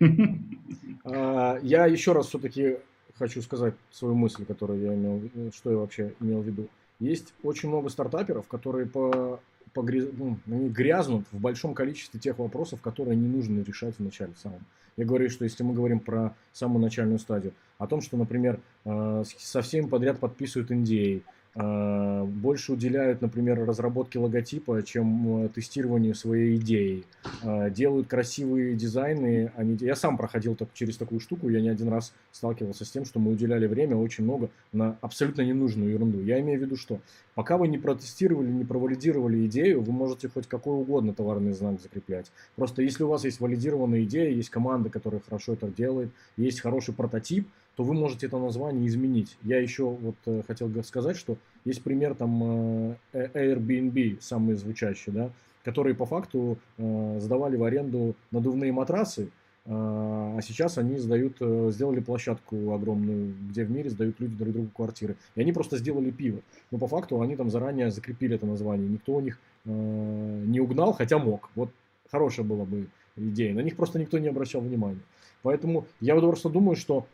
[1.04, 2.76] А, Я еще раз все-таки
[3.18, 5.20] хочу сказать свою мысль, которую я имел,
[5.52, 6.68] что я вообще имел в виду.
[7.02, 9.40] Есть очень много стартаперов, которые по,
[9.74, 10.12] погряз-
[10.46, 14.60] ну, грязнут в большом количестве тех вопросов, которые не нужно решать в начале самом.
[14.96, 19.24] Я говорю, что если мы говорим про самую начальную стадию, о том, что, например, э,
[19.36, 21.22] со всеми подряд подписывают NDA,
[21.54, 27.04] больше уделяют, например, разработке логотипа, чем э, тестированию своей идеи,
[27.42, 29.52] э, делают красивые дизайны.
[29.56, 29.76] Они...
[29.80, 33.20] Я сам проходил так, через такую штуку, я не один раз сталкивался с тем, что
[33.20, 36.22] мы уделяли время очень много на абсолютно ненужную ерунду.
[36.22, 37.00] Я имею в виду, что
[37.34, 42.32] пока вы не протестировали, не провалидировали идею, вы можете хоть какой угодно товарный знак закреплять.
[42.56, 46.94] Просто если у вас есть валидированная идея, есть команда, которая хорошо это делает, есть хороший
[46.94, 49.36] прототип, то вы можете это название изменить.
[49.42, 55.12] Я еще вот э, хотел сказать, что есть пример там э, э, Airbnb, самый звучащий,
[55.12, 55.30] да,
[55.64, 59.28] которые по факту э, сдавали в аренду надувные матрасы,
[59.64, 65.14] а сейчас они сдают, сделали площадку огромную, где в мире сдают люди друг другу квартиры.
[65.36, 66.40] И они просто сделали пиво.
[66.72, 68.88] Но по факту они там заранее закрепили это название.
[68.88, 71.48] Никто у них не угнал, хотя мог.
[71.54, 71.70] Вот
[72.10, 73.54] хорошая была бы идея.
[73.54, 74.98] На них просто никто не обращал внимания.
[75.42, 77.06] Поэтому я вот просто думаю, что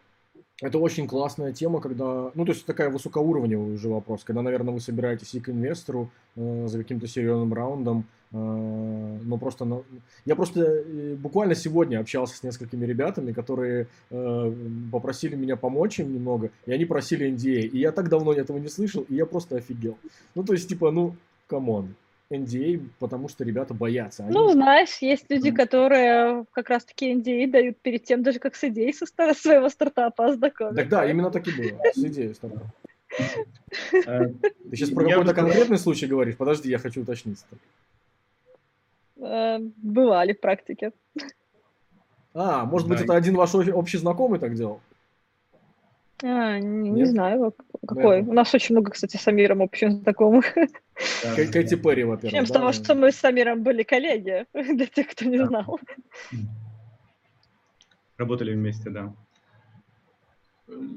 [0.60, 4.80] это очень классная тема, когда, ну, то есть такая высокоуровневый уже вопрос, когда, наверное, вы
[4.80, 9.82] собираетесь и к инвестору э, за каким-то серьезным раундом, э, но просто, на-
[10.24, 14.52] я просто э, буквально сегодня общался с несколькими ребятами, которые э,
[14.90, 18.68] попросили меня помочь им немного, и они просили NDA, и я так давно этого не
[18.68, 19.96] слышал, и я просто офигел.
[20.34, 21.14] Ну, то есть, типа, ну,
[21.46, 21.94] come on,
[22.30, 24.24] NDA, потому что ребята боятся.
[24.24, 28.64] Они- Ну, знаешь, есть люди, которые как раз-таки NDA дают перед тем, даже как с
[28.64, 30.76] идеей со стар- своего стартапа ознакомиться.
[30.82, 32.66] Так да, именно так и было, с идеей стартапа.
[34.06, 34.28] Э,
[34.70, 36.36] Ты сейчас про какой-то конкретный случай говоришь?
[36.36, 37.38] Подожди, я хочу уточнить.
[39.16, 40.92] Э, Бывали в практике.
[42.34, 44.80] А, может быть, это один ваш общий знакомый так делал?
[46.22, 48.04] А, не, не знаю, как- какой.
[48.04, 48.30] Наверное.
[48.30, 50.52] У нас очень много, кстати, с Амиром общих знакомых.
[50.54, 51.82] да, Кэ- Кэти да.
[51.82, 52.46] Перри, во-первых.
[52.46, 52.58] С да?
[52.58, 55.46] того, что мы с Амиром были коллеги, для тех, кто не Да.
[55.46, 55.78] знал.
[58.16, 59.14] Работали вместе, да.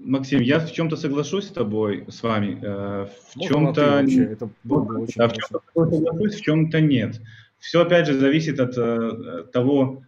[0.04, 2.60] Максим, я в чем-то соглашусь с тобой, с вами.
[2.62, 7.22] э, В чем-то вообще, это было бы очень Да, в чем-то соглашусь, в чем-то нет.
[7.60, 10.02] Все, опять же, зависит от э, того,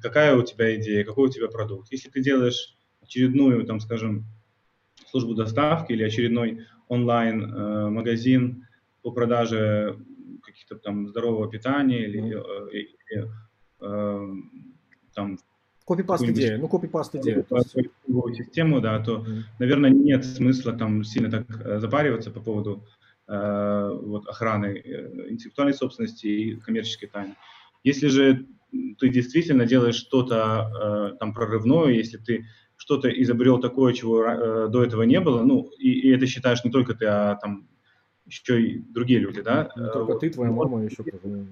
[0.00, 1.90] какая у тебя идея, какой у тебя продукт.
[1.90, 4.24] Если ты делаешь очередную, там, скажем,
[5.14, 8.66] службу доставки или очередной онлайн-магазин
[9.02, 9.96] по продаже
[10.42, 13.30] каких-то там здорового питания или, э, или,
[13.80, 14.28] э,
[15.14, 15.38] там
[15.86, 17.44] Копипаст идея, ну копипаст идея.
[18.34, 19.44] систему, да, то Мгм.
[19.60, 22.84] наверное, нет смысла там сильно так э, запариваться по поводу
[23.28, 27.36] э, вот, охраны э, интеллектуальной собственности и коммерческой тайны.
[27.84, 28.46] Если же
[28.98, 32.46] ты действительно делаешь что-то э, там прорывное, если ты
[32.84, 36.70] что-то изобрел такое, чего э, до этого не было, ну, и, и это считаешь не
[36.70, 37.66] только ты, а там
[38.26, 39.70] еще и другие люди, да?
[39.74, 41.46] Не э, только ты, твоя может мама, еще кто-то.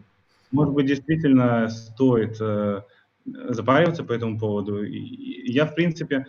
[0.50, 2.82] может быть, действительно стоит э,
[3.24, 4.84] запариваться по этому поводу.
[4.84, 6.26] И- я, в принципе,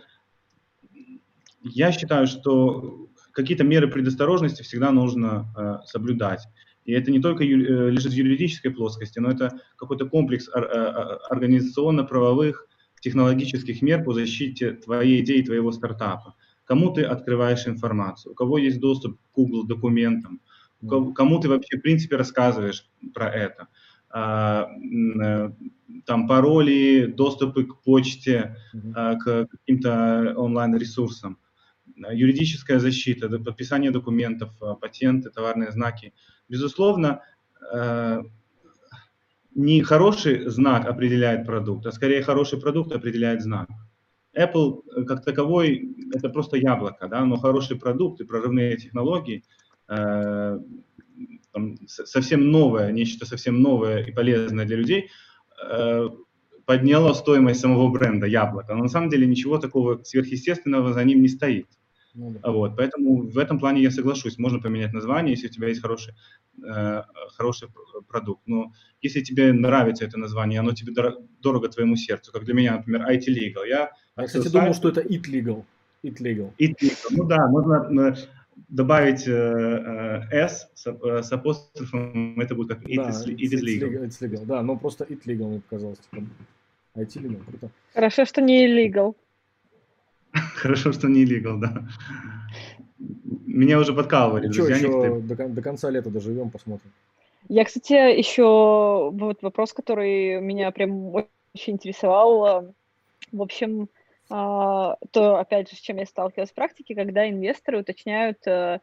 [1.62, 6.48] я считаю, что какие-то меры предосторожности всегда нужно э, соблюдать.
[6.86, 10.64] И это не только ю- э, лежит в юридической плоскости, но это какой-то комплекс ор-
[10.64, 12.68] э, организационно-правовых,
[13.04, 16.34] технологических мер по защите твоей идеи, твоего стартапа.
[16.64, 20.40] Кому ты открываешь информацию, у кого есть доступ к Google документам,
[20.88, 23.68] Ко- Кому ты вообще, в принципе, рассказываешь про это?
[24.10, 24.68] А,
[25.24, 25.50] э,
[26.06, 28.56] Там пароли, доступы к почте,
[28.94, 31.38] а, к каким-то онлайн-ресурсам,
[31.96, 36.12] юридическая защита, подписание документов, а, патенты, товарные знаки.
[36.48, 37.20] Безусловно,
[39.54, 43.68] не хороший знак определяет продукт, а скорее хороший продукт определяет знак.
[44.36, 49.44] Apple э, как таковой это просто яблоко, да, но хороший продукт и прорывные технологии
[49.88, 50.58] э,
[51.52, 55.08] там, совсем новое, нечто совсем новое и полезное для людей,
[55.70, 56.08] э,
[56.66, 58.74] подняло стоимость самого бренда яблоко.
[58.74, 61.66] Но на самом деле ничего такого сверхъестественного за ним не стоит.
[62.14, 62.38] Ну да.
[62.42, 64.38] А Вот, поэтому в этом плане я соглашусь.
[64.38, 66.14] Можно поменять название, если у тебя есть хороший,
[66.62, 67.02] э,
[67.36, 68.42] хороший пр- продукт.
[68.46, 68.72] Но
[69.02, 73.02] если тебе нравится это название, оно тебе дор- дорого твоему сердцу, как для меня, например,
[73.08, 73.66] IT Legal.
[73.68, 75.64] Я, Я, кстати, сайт- думал, что это it legal.
[76.04, 76.52] It legal.
[76.58, 77.06] It Legal.
[77.10, 78.14] Ну да, можно э,
[78.68, 83.36] добавить э, э, S с, э, с апострофом, это будет как It, да, is, it
[83.38, 83.88] it's- is Legal.
[83.90, 84.44] legal, it's legal.
[84.46, 85.98] Да, но просто it legal мне показалось.
[85.98, 86.22] Типа.
[86.96, 87.70] IT legal, круто.
[87.94, 89.16] Хорошо, что не illegal.
[90.56, 91.84] Хорошо, что не illegal, да.
[93.46, 95.20] Меня уже подкалывали, Ну что, друзья еще некоторые.
[95.22, 96.90] до, до конца лета доживем, посмотрим.
[97.48, 102.74] Я, кстати, еще вот вопрос, который меня прям очень интересовал.
[103.32, 103.88] В общем,
[104.30, 108.80] а, то, опять же, с чем я сталкивалась в практике, когда инвесторы уточняют э,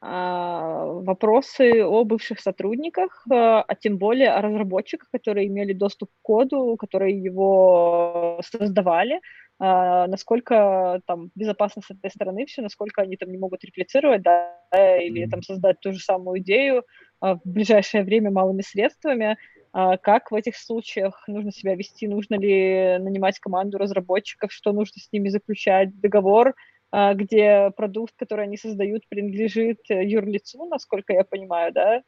[0.00, 6.22] а, вопросы о бывших сотрудниках, э, а тем более о разработчиках, которые имели доступ к
[6.22, 9.20] коду, которые его создавали,
[9.58, 14.56] насколько там безопасно с этой стороны все, насколько они там не могут реплицировать, да,
[14.98, 16.84] или там создать ту же самую идею
[17.22, 19.38] а, в ближайшее время малыми средствами.
[19.72, 22.08] А, Как в этих случаях нужно себя вести?
[22.08, 24.52] Нужно ли нанимать команду разработчиков?
[24.52, 25.98] Что нужно с ними заключать?
[26.00, 26.54] Договор,
[26.90, 32.02] а, где продукт, который они создают, принадлежит э, юрлицу, насколько я понимаю, да?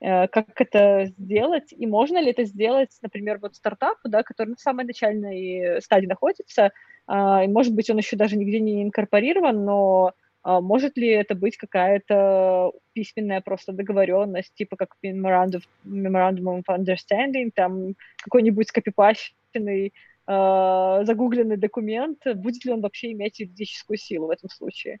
[0.00, 1.72] Э, Как это сделать?
[1.72, 6.72] И можно ли это сделать, например, вот стартапу, да, который на самой начальной стадии находится,
[7.06, 11.34] а, и, может быть, он еще даже нигде не инкорпорирован, но а может ли это
[11.34, 19.92] быть какая-то письменная просто договоренность, типа как memorandum, memorandum of understanding, там какой-нибудь скопипащенный,
[20.28, 25.00] э, загугленный документ, будет ли он вообще иметь юридическую силу в этом случае?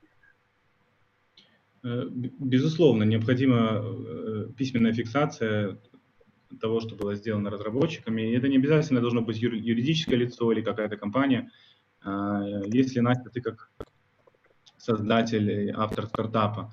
[1.86, 5.78] Э, Безусловно, необходима э, письменная фиксация
[6.60, 8.22] того, что было сделано разработчиками.
[8.22, 11.50] И это не обязательно должно быть юр- юридическое лицо или какая-то компания.
[12.02, 13.70] А, Если, Настя, ты как
[14.78, 16.72] создатель автор стартапа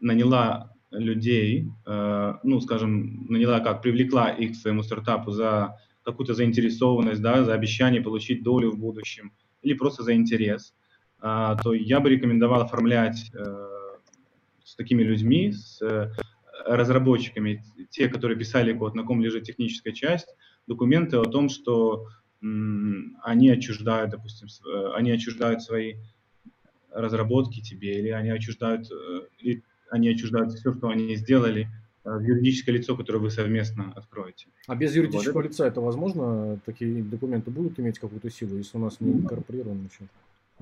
[0.00, 7.22] наняла людей, э, ну, скажем, наняла как, привлекла их к своему стартапу за какую-то заинтересованность,
[7.22, 10.74] да, за обещание получить долю в будущем или просто за интерес,
[11.20, 13.30] а, то я бы рекомендовал оформлять
[14.64, 16.10] с такими людьми, с э,
[16.64, 20.28] разработчиками, те, которые писали код, на ком лежит техническая часть,
[20.66, 22.06] документы о том, что
[23.22, 25.94] они отчуждают, допустим, э, они отчуждают свои
[26.90, 31.68] разработки тебе, или они отчуждают, э, или они отчуждают все, что они сделали,
[32.04, 34.48] э, в юридическое лицо, которое вы совместно откроете.
[34.66, 36.58] А без юридического Вот лица это возможно?
[36.66, 40.08] Такие документы будут иметь какую-то силу, если у нас не инкорпорировано еще?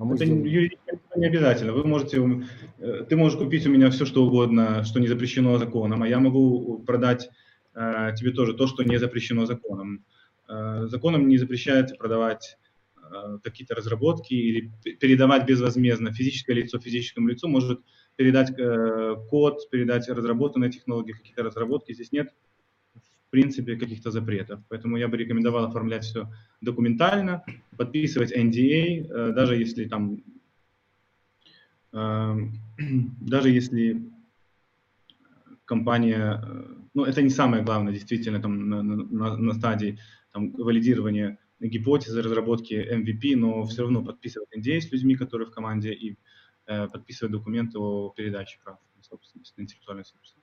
[0.01, 0.71] А мы Это сделаем.
[1.15, 1.73] не обязательно.
[1.73, 2.17] Вы можете,
[2.79, 6.19] э, ты можешь купить у меня все, что угодно, что не запрещено законом, а я
[6.19, 7.29] могу продать
[7.75, 10.03] э, тебе тоже то, что не запрещено законом.
[10.49, 12.57] Э, законом не запрещается продавать
[12.97, 16.11] э, какие-то разработки или передавать безвозмездно.
[16.11, 17.81] Физическое лицо физическому лицу может
[18.15, 21.93] передать э, код, передать разработанные технологии, какие-то разработки.
[21.93, 22.33] Здесь нет,
[23.31, 24.59] принципе, каких-то запретов.
[24.69, 26.29] Поэтому я бы рекомендовал оформлять все
[26.61, 27.43] документально,
[27.77, 30.23] подписывать NDA, э, даже если там,
[31.93, 32.35] э,
[33.21, 34.11] даже если
[35.65, 39.97] компания, э, ну это не самое главное, действительно, там на, на- на стадии
[40.33, 45.93] там, валидирования гипотезы, разработки MVP, но все равно подписывать NDA с людьми, которые в команде,
[45.93, 46.17] и
[46.67, 48.77] э, подписывать документы о передаче прав
[49.57, 50.40] на интеллектуальную собственность.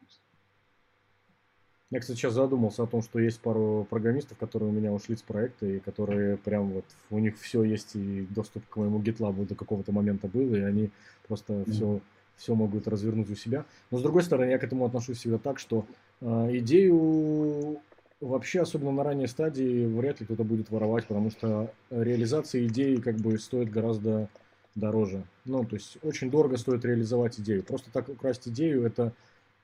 [1.91, 5.23] Я, кстати, сейчас задумался о том, что есть пару программистов, которые у меня ушли с
[5.23, 9.55] проекта, и которые прям вот, у них все есть, и доступ к моему GitLab до
[9.55, 10.91] какого-то момента был, и они
[11.27, 11.73] просто Мгм.
[11.73, 12.01] все,
[12.37, 13.65] все могут развернуть у себя.
[13.91, 15.87] Но, с другой стороны, я к этому отношусь всегда так, что
[16.21, 17.81] э, идею
[18.21, 23.17] вообще, особенно на ранней стадии, вряд ли кто-то будет воровать, потому что реализация идеи как
[23.17, 24.29] бы стоит гораздо
[24.75, 25.23] дороже.
[25.47, 27.63] Ну, то есть очень дорого стоит реализовать идею.
[27.63, 29.13] Просто так украсть идею, это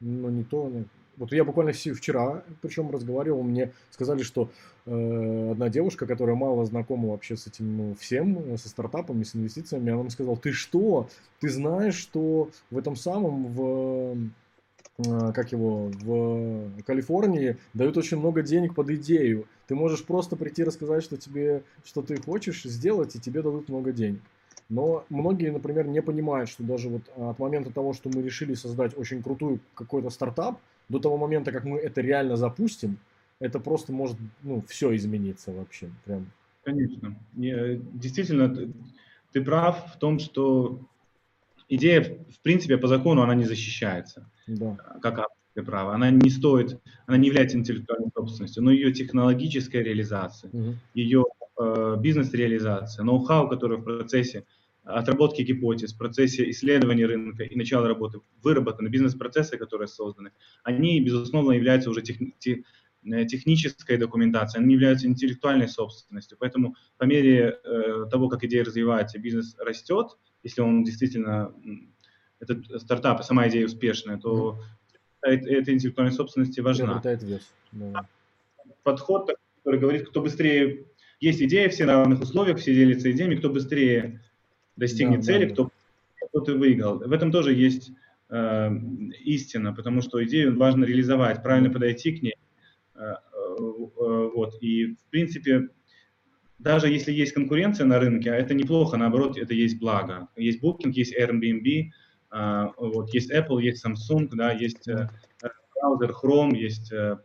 [0.00, 0.72] ну, не то.
[1.16, 4.50] Вот я буквально вчера, причем разговаривал, мне сказали, что
[4.86, 9.36] э, одна девушка, которая мало знакома вообще с этим ну, всем, э, со стартапами, с
[9.36, 11.08] инвестициями, она мне сказала, ты что,
[11.40, 14.16] ты знаешь, что в этом самом, в,
[14.98, 19.46] э, как его, в Калифорнии дают очень много денег под идею.
[19.68, 23.92] Ты можешь просто прийти рассказать, что тебе, что ты хочешь сделать, и тебе дадут много
[23.92, 24.20] денег.
[24.68, 28.96] Но многие, например, не понимают, что даже вот от момента того, что мы решили создать
[28.96, 30.58] очень крутую какой-то стартап,
[30.88, 32.98] до того момента, как мы это реально запустим,
[33.40, 35.90] это просто может, ну, все измениться вообще.
[36.04, 36.30] Прям.
[36.64, 37.14] Конечно.
[37.34, 38.70] Не, Действительно, ты,
[39.32, 40.78] ты прав в том, что
[41.68, 44.28] идея, в принципе, по закону она не защищается.
[44.46, 44.76] Да.
[45.00, 45.64] как автор.
[45.64, 45.94] право.
[45.94, 50.78] Она не стоит, она не является интеллектуальной собственностью, но ее технологическая реализация, Мгм.
[50.94, 51.24] ее
[51.58, 54.44] э, бизнес-реализация, ноу-хау, который в процессе
[54.84, 60.32] отработки гипотез, в процессе исследования рынка и начала работы выработаны, бизнес-процессы, которые созданы,
[60.62, 62.64] они, безусловно, являются уже тех- те-
[63.04, 66.36] э, технической документацией, они являются интеллектуальной собственностью.
[66.38, 71.54] Поэтому по мере э, того, как идея развивается, бизнес растет, если он действительно,
[72.40, 74.60] этот стартап, сама идея успешная, то
[75.22, 77.50] эта, эта интеллектуальная собственность важна вес.
[77.72, 78.06] Да.
[78.82, 80.86] подход, который говорит, кто быстрее...
[81.20, 84.20] Есть идея, все на равных условиях, все делятся идеями, кто быстрее
[84.76, 85.52] достигнет Да, цели, да.
[85.52, 85.70] кто,
[86.28, 86.98] кто ты выиграл.
[86.98, 87.92] В этом тоже есть
[88.30, 88.70] э,
[89.24, 92.36] истина, потому что идею важно реализовать, правильно подойти к ней.
[92.94, 93.14] Э, э,
[93.58, 94.54] э, вот.
[94.60, 95.68] И, в принципе,
[96.58, 100.28] даже если есть конкуренция на рынке, а это неплохо, наоборот, это есть благо.
[100.36, 101.90] Есть Booking, есть Airbnb,
[102.30, 105.08] а, вот, есть Apple, есть Samsung, да, есть э,
[105.74, 107.18] браузер Chrome, есть э,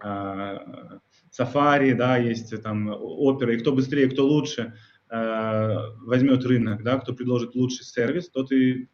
[0.00, 0.98] а,
[1.30, 4.72] Safari, да, есть э, там Opera, и кто быстрее, кто лучше э,
[5.08, 8.88] возьмет рынок, да, кто предложит лучший сервис, тот и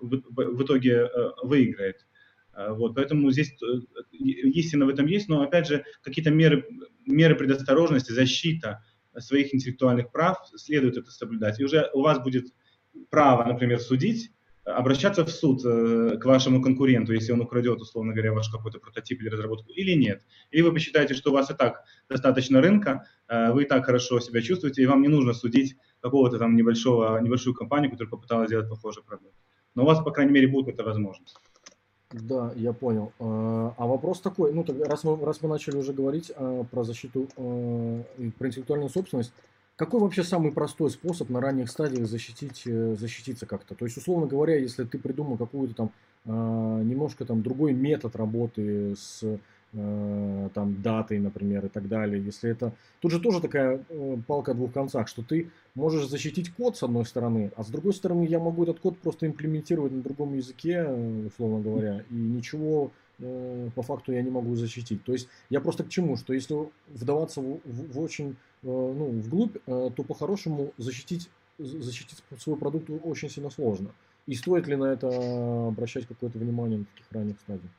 [0.00, 1.08] в, итоге э,
[1.42, 2.06] выиграет.
[2.54, 3.80] Э, Вот, поэтому здесь э,
[4.12, 6.66] истина в этом есть, но опять же какие-то меры,
[7.06, 8.84] меры предосторожности, защита
[9.18, 11.58] своих интеллектуальных прав следует это соблюдать.
[11.58, 12.46] И уже у вас будет
[13.10, 14.30] право, например, судить,
[14.66, 19.20] обращаться в суд э, к вашему конкуренту, если он украдет, условно говоря, ваш какой-то прототип
[19.22, 20.22] или разработку, или нет.
[20.50, 24.18] Или вы посчитаете, что у вас и так достаточно рынка, э, вы и так хорошо
[24.18, 28.68] себя чувствуете, и вам не нужно судить какого-то там небольшого, небольшую компанию, которая попыталась сделать
[28.68, 29.34] похожий продукт.
[29.76, 31.36] Но у вас, по крайней мере, будет эта возможность.
[32.12, 33.12] Да, я понял.
[33.20, 36.32] А а вопрос такой, ну, раз мы, раз мы начали уже говорить
[36.70, 37.28] про защиту,
[38.18, 39.32] и про интеллектуальную собственность,
[39.76, 43.74] какой вообще самый простой способ на ранних стадиях защитить, э, защититься как-то?
[43.74, 45.90] То есть, условно говоря, если ты придумал какую-то там
[46.28, 49.22] а, немножко там другой метод работы с
[49.72, 52.72] э, там датой, например, и так далее, если это...
[53.00, 56.82] Тут же тоже такая э, палка о двух концах, что ты можешь защитить код с
[56.82, 60.84] одной стороны, а с другой стороны я могу этот код просто имплементировать на другом языке,
[61.26, 65.02] условно говоря, и ничего по факту я не могу защитить.
[65.04, 66.54] То есть я просто к чему, что если
[66.88, 73.30] вдаваться в, в- в очень, ну, вглубь, э, то по-хорошему защитить, защитить свой продукт очень
[73.30, 73.90] сильно сложно.
[74.26, 77.70] И стоит ли на это обращать какое-то внимание на таких ранних стадиях?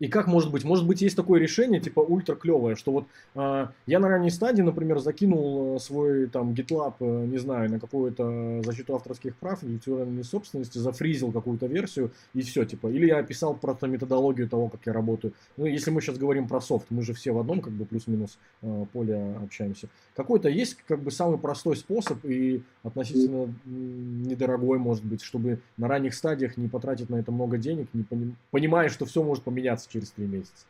[0.00, 0.64] И как может быть?
[0.64, 4.62] Может быть, есть такое решение, типа ультра клевое, что вот а, я на ранней стадии,
[4.62, 10.22] например, закинул э, свой там GitLab, э, не знаю, на какую-то защиту авторских прав, интеллектуальной
[10.22, 12.86] собственности, зафризил какую-то версию и все, типа.
[12.88, 15.32] Или я описал просто методологию того, как я работаю.
[15.56, 18.38] Ну, если мы сейчас говорим про софт, мы же все в одном, как бы, плюс-минус
[18.62, 19.88] э, поле общаемся.
[20.14, 26.14] Какой-то есть, как бы, самый простой способ и относительно недорогой, может быть, чтобы на ранних
[26.14, 30.10] стадиях не потратить на это много денег, не поним- понимая, что все может поменяться через
[30.10, 30.66] три месяца.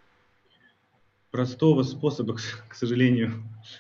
[1.30, 2.36] Простого способа,
[2.68, 3.32] к сожалению,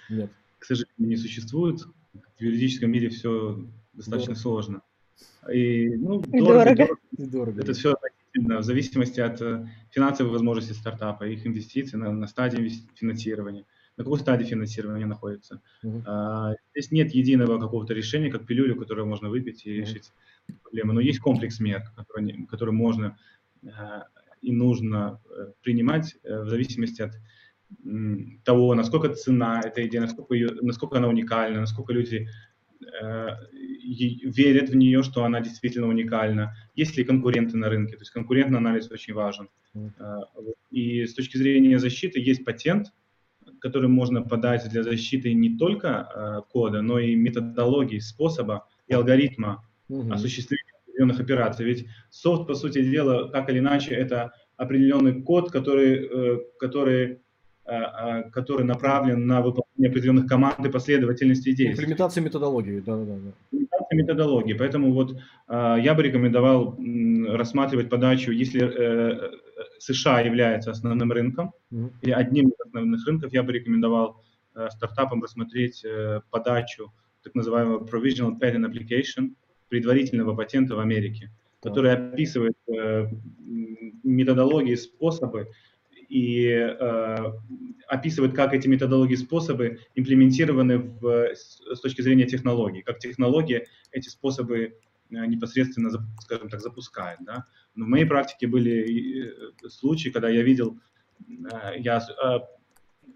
[0.08, 0.30] Нет.
[0.58, 1.80] к сожалению, не существует.
[2.38, 4.40] В юридическом мире все достаточно Дорого.
[4.40, 4.82] сложно.
[5.52, 6.74] И, ну, И дорого, дорого.
[6.76, 6.98] дорого.
[7.16, 7.60] И дорого.
[7.62, 12.70] Это все относительно, в зависимости от э, финансовых возможностей стартапа, их инвестиций на, на стадии
[12.94, 13.64] финансирования,
[13.96, 15.60] на какой стадии финансирования находится.
[15.82, 16.04] Мгм.
[16.06, 19.80] А, Здесь нет единого какого-то решения, как пилюлю, которую можно выпить и Мгм.
[19.80, 20.12] решить
[20.62, 20.92] проблему.
[20.92, 23.16] Но есть комплекс мер, который, который можно
[23.64, 23.68] э,
[24.40, 27.12] и нужно э, принимать э, в зависимости от
[28.44, 32.26] того, насколько цена этой идеи, насколько, ее, насколько она уникальна, насколько люди
[32.80, 38.10] э, верят в нее, что она действительно уникальна, есть ли конкуренты на рынке, то есть
[38.10, 39.48] конкурентный анализ очень важен.
[39.74, 40.20] Э.
[40.70, 42.86] И с точки зрения защиты есть патент,
[43.60, 49.62] который можно подать для защиты не только э, кода, но и методологии, способа и алгоритма
[49.88, 50.12] Мгм.
[50.12, 51.64] осуществления определенных операций.
[51.64, 57.20] Ведь софт, по сути дела, так или иначе, это определенный код, который, э, который,
[57.64, 63.32] э, э, который направлен на выполнение определенных команд и последовательности действий Имплементация методологии, да-да-да.
[63.52, 64.54] имитация методологии.
[64.54, 65.16] Поэтому вот
[65.48, 66.76] я бы рекомендовал
[67.36, 68.60] рассматривать подачу, если
[69.78, 71.92] США является основным рынком Мгм.
[72.02, 74.20] или одним из основных рынков, я бы рекомендовал
[74.70, 75.86] стартапам рассмотреть
[76.30, 76.92] подачу
[77.22, 79.34] так называемого Provisional Patent Application,
[79.68, 81.30] предварительного патента в Америке,
[81.62, 83.08] который описывает э,
[84.02, 85.48] методологии, способы
[86.08, 87.16] и э,
[87.86, 94.58] описывает, как эти методологии, способы имплементированы в, с, точки зрения технологий, как технология эти способы
[95.10, 95.90] э, непосредственно,
[96.20, 97.18] скажем так, запускает.
[97.20, 97.44] Да?
[97.74, 99.28] Но в моей практике были
[99.64, 100.78] э, случаи, когда я видел,
[101.28, 102.00] э, я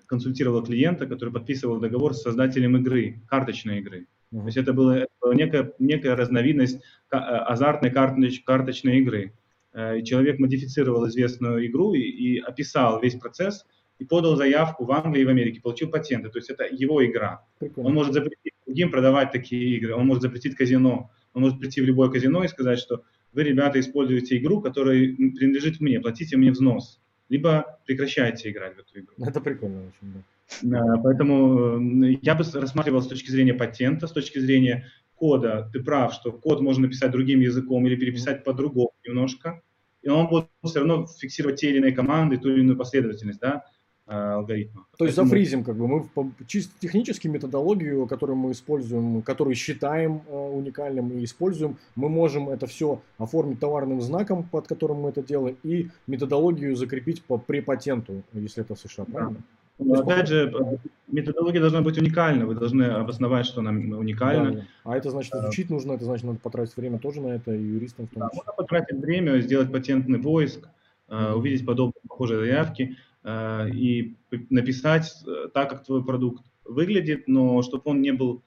[0.07, 4.07] консультировал клиента, который подписывал договор с создателем игры, карточной игры.
[4.41, 6.77] То есть это была, это была некая, некая разновидность
[7.11, 9.35] э, азартной карточ- карточной игры.
[9.75, 13.67] Э, Человек модифицировал известную игру и, и описал весь процесс
[13.99, 16.31] и подал заявку в Англии и в Америке, получил патенты.
[16.31, 17.45] То есть это его игра.
[17.59, 17.89] Прикольно.
[17.91, 21.85] Он может запретить другим продавать такие игры, он может запретить казино, он может прийти в
[21.85, 27.01] любое казино и сказать, что вы, ребята, используете игру, которая принадлежит мне, платите мне взнос,
[27.29, 29.15] либо прекращайте играть в эту игру.
[29.19, 30.21] Это прикольно очень, да.
[30.63, 35.71] Да, поэтому э, я бы рассматривал с точки зрения патента, с точки зрения кода.
[35.73, 39.63] Ты прав, что код можно писать другим языком или переписать по-другому немножко,
[40.03, 43.65] и он будет все равно фиксировать те или иные команды, ту или иную последовательность, да,
[44.09, 44.87] э, алгоритма.
[44.99, 46.09] То есть Поэтому- зафризим, как бы мы
[46.49, 52.67] чисто технически методологию, которую мы используем, которую считаем э, уникальным и используем, мы можем это
[52.67, 58.65] все оформить товарным знаком, под которым мы это делаем, и методологию закрепить по препатенту, если
[58.65, 59.41] это в США, правильно?
[59.85, 60.79] Но, опять же,
[61.09, 64.53] методология должна быть уникальна, вы должны обосновать, что она уникальна.
[64.53, 64.67] Да.
[64.85, 68.07] А это значит изучить нужно, это значит надо потратить время тоже на это, и юристам
[68.07, 68.37] в том Да, числе.
[68.39, 70.69] можно потратить время, сделать патентный поиск,
[71.09, 74.17] э, увидеть подобные похожие заявки э, и
[74.51, 78.43] написать э, так, как твой продукт выглядит, но чтобы он не был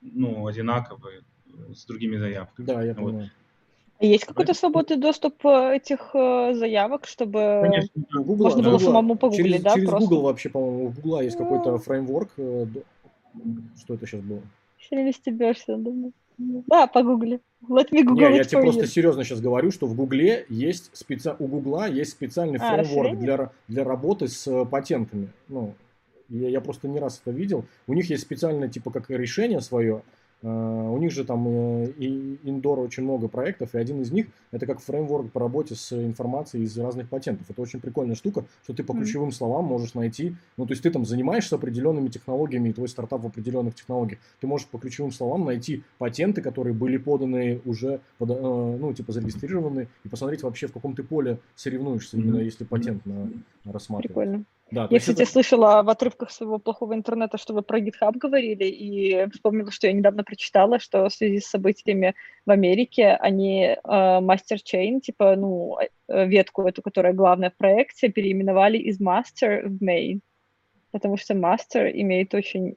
[0.00, 1.22] ну, одинаковый
[1.74, 2.66] с другими заявками.
[2.66, 3.24] Да, я Вот.
[4.00, 8.86] А Есть какой-то свободный доступ э, этих э, заявок, чтобы Конечно, Google- можно было Google-
[8.86, 10.08] самому погуглить, через, да, через просто?
[10.08, 11.78] Google вообще, по-моему, у Google есть какой-то Ну.
[11.78, 12.30] фреймворк.
[12.36, 12.66] э,
[13.82, 14.40] Что это сейчас было?
[14.88, 16.12] Сильно стебешься, думаю.
[16.38, 17.40] Да, погугли.
[17.68, 21.34] Let me google Не, я тебе просто серьезно сейчас говорю, что в Гугле есть специ...
[21.36, 23.36] у Гугла есть специальный А, фреймворк расширение?
[23.36, 25.30] для, для работы с патентами.
[25.48, 25.74] Ну,
[26.28, 27.64] я, я просто не раз это видел.
[27.88, 30.02] У них есть специальное типа как решение свое.
[30.42, 34.26] Э, У них же там э, и индор очень много проектов, и один из них
[34.52, 37.50] это как фреймворк по работе с информацией из разных патентов.
[37.50, 40.36] Это очень прикольная штука, что ты по ключевым словам можешь найти.
[40.56, 44.20] Ну, то есть ты там занимаешься определенными технологиями, и твой стартап в определенных технологиях.
[44.40, 49.88] Ты можешь по ключевым словам найти патенты, которые были поданы уже, э, ну, типа зарегистрированы,
[50.04, 53.30] и посмотреть вообще, в каком ты поле соревнуешься, именно если патент на,
[53.64, 54.14] рассматривать.
[54.14, 54.44] Прикольно.
[54.70, 58.64] Да, Я, кстати, это- слышала в отрывках своего плохого интернета, что вы про GitHub говорили,
[58.64, 62.14] и вспомнила, что я недавно прочитала, что в связи с событиями
[62.44, 68.08] в Америке они э, Master Chain, типа, ну, э, ветку эту, которая главная в проекте,
[68.10, 70.20] переименовали из Master в Main,
[70.92, 72.76] потому что Master имеет очень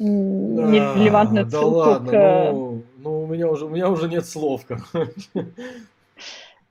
[0.00, 2.50] Да, нерелевантную да ссылку ладно, к...
[2.52, 4.64] ну, ну, у меня уже, у меня уже нет слов.
[4.66, 5.52] короче.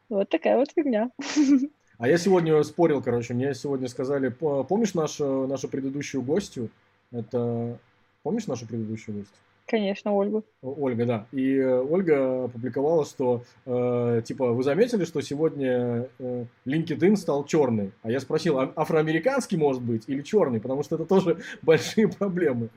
[0.10, 1.12] Вот такая вот фигня.
[1.98, 6.70] А я сегодня спорил, короче, мне сегодня сказали, по- помнишь нашу, нашу предыдущую гостью?
[7.12, 7.78] Это,
[8.24, 9.36] помнишь нашу предыдущую гостью?
[9.66, 10.46] Конечно, Ольгу.
[10.62, 11.26] О- Ольга, да.
[11.32, 17.92] И э, Ольга опубликовала, что, э, типа, вы заметили, что сегодня э, LinkedIn стал черный?
[18.04, 20.62] А я спросил, а афроамериканский может быть или черный?
[20.62, 22.70] Потому что это тоже большие проблемы.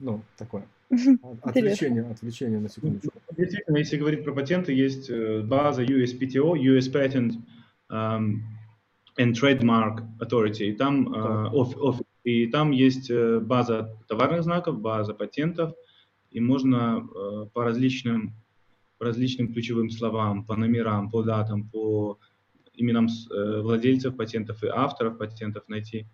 [0.00, 0.64] Ну, такое.
[0.90, 3.12] От- Отвлечение, отвлечение на секундочку.
[3.36, 7.34] Действительно, если говорить про патенты, есть э, база USPTO, US Patent
[7.90, 11.52] and Trademark Authority, и там, э, Так.
[11.54, 15.74] оф- оф- и там есть э, база товарных знаков, база патентов,
[16.30, 18.34] и можно э, по различным,
[18.98, 22.18] по различным ключевым словам, по номерам, по датам, по
[22.74, 26.06] именам э, владельцев патентов и авторов патентов найти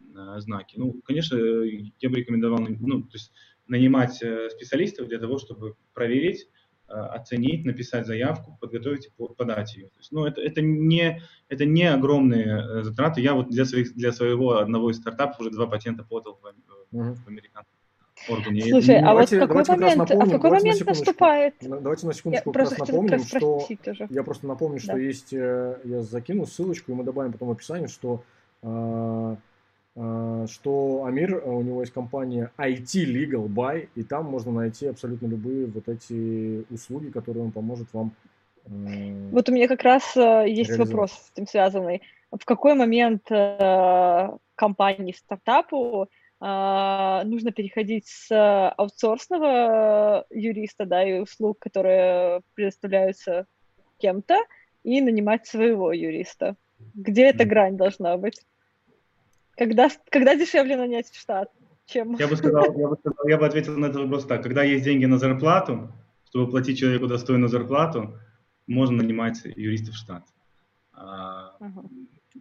[0.00, 0.74] э, знаки.
[0.78, 3.32] Ну, конечно, э, я бы рекомендовал, ну, то есть
[3.66, 6.61] нанимать э, специалистов для того, чтобы проверить, э,
[6.92, 9.86] оценить, написать заявку, подготовить и по- подать ее.
[9.88, 12.46] То есть, ну, это, это, не, это не огромные
[12.80, 13.20] э, затраты.
[13.20, 16.96] Я вот для, своих, для своего одного из стартапов уже два патента подал в, в-
[16.96, 17.14] Мгм.
[17.14, 17.74] в американском
[18.28, 18.62] органе.
[18.70, 20.78] Слушай, а вот Давайте- в какой как момент, а в напомним, какой давайте на момент
[20.78, 21.04] секундочку.
[21.06, 21.62] наступает?
[21.62, 24.06] На- Давайте на Я секундочку как просто раз напомним, что тоже.
[24.10, 24.98] я просто напомню, что Да.
[24.98, 28.22] есть, э, я закину ссылочку, и мы добавим потом в описании, что
[28.62, 29.36] э, э,
[29.94, 35.26] что Амир, э, у него есть компания IT Legal Buy, и там можно найти абсолютно
[35.26, 38.12] любые вот эти услуги, которые он поможет вам.
[38.64, 42.00] э, Вот у меня как раз э, есть вопрос с этим связанный.
[42.30, 46.08] В какой момент э, компании, стартапу
[46.40, 53.44] э, нужно переходить с аутсорсного юриста, да, и услуг, которые предоставляются
[53.98, 54.38] кем-то,
[54.84, 56.56] и нанимать своего юриста?
[56.94, 58.40] Где эта грань должна быть?
[59.56, 61.50] Когда, когда дешевле нанять в штат,
[61.86, 62.16] чем...
[62.16, 64.42] Я бы сказал, я бы, сказал, я бы ответил на этот вопрос так.
[64.42, 65.92] Когда есть деньги на зарплату,
[66.28, 68.18] чтобы платить человеку достойную зарплату,
[68.66, 70.24] можно нанимать юристов в штат.
[70.92, 71.84] Ага.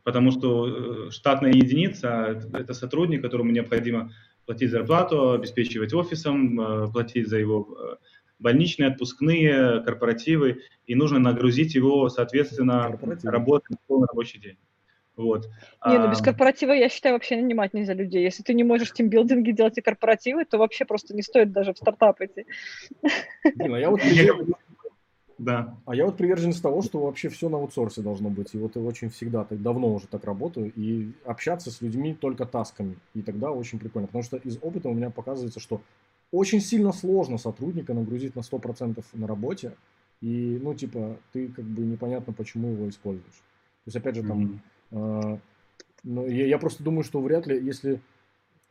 [0.04, 4.12] Потому что э, штатная единица– это сотрудник, которому необходимо
[4.46, 7.96] платить зарплату, обеспечивать офисом, э, платить за его э,
[8.40, 14.58] больничные, отпускные, корпоративы, и нужно нагрузить его, соответственно, работой на полный рабочий день.
[15.16, 15.50] Вот.
[15.86, 18.24] Не, ну без корпоратива, я считаю, вообще нанимать нельзя людей.
[18.24, 21.78] Если ты не можешь тимбилдинги делать и корпоративы, то вообще просто не стоит даже в
[21.78, 22.46] стартап идти.
[23.56, 24.02] Блин, а я вот
[25.38, 25.78] Да.
[25.86, 28.54] А я вот приверженец того, что вообще все на аутсорсе должно быть.
[28.54, 30.72] И вот я очень всегда, так давно уже так работаю.
[30.76, 32.96] И общаться с людьми только тасками.
[33.14, 34.08] И тогда очень прикольно.
[34.08, 35.82] Потому что из опыта у меня показывается, что
[36.32, 39.74] очень сильно сложно сотрудника нагрузить на 100% на работе.
[40.22, 43.42] И, ну, типа, ты как бы непонятно, почему его используешь.
[43.84, 44.62] То есть, опять же, там, Мгм.
[44.92, 45.38] А,
[46.04, 48.00] ну, я, я просто думаю, что вряд ли, если...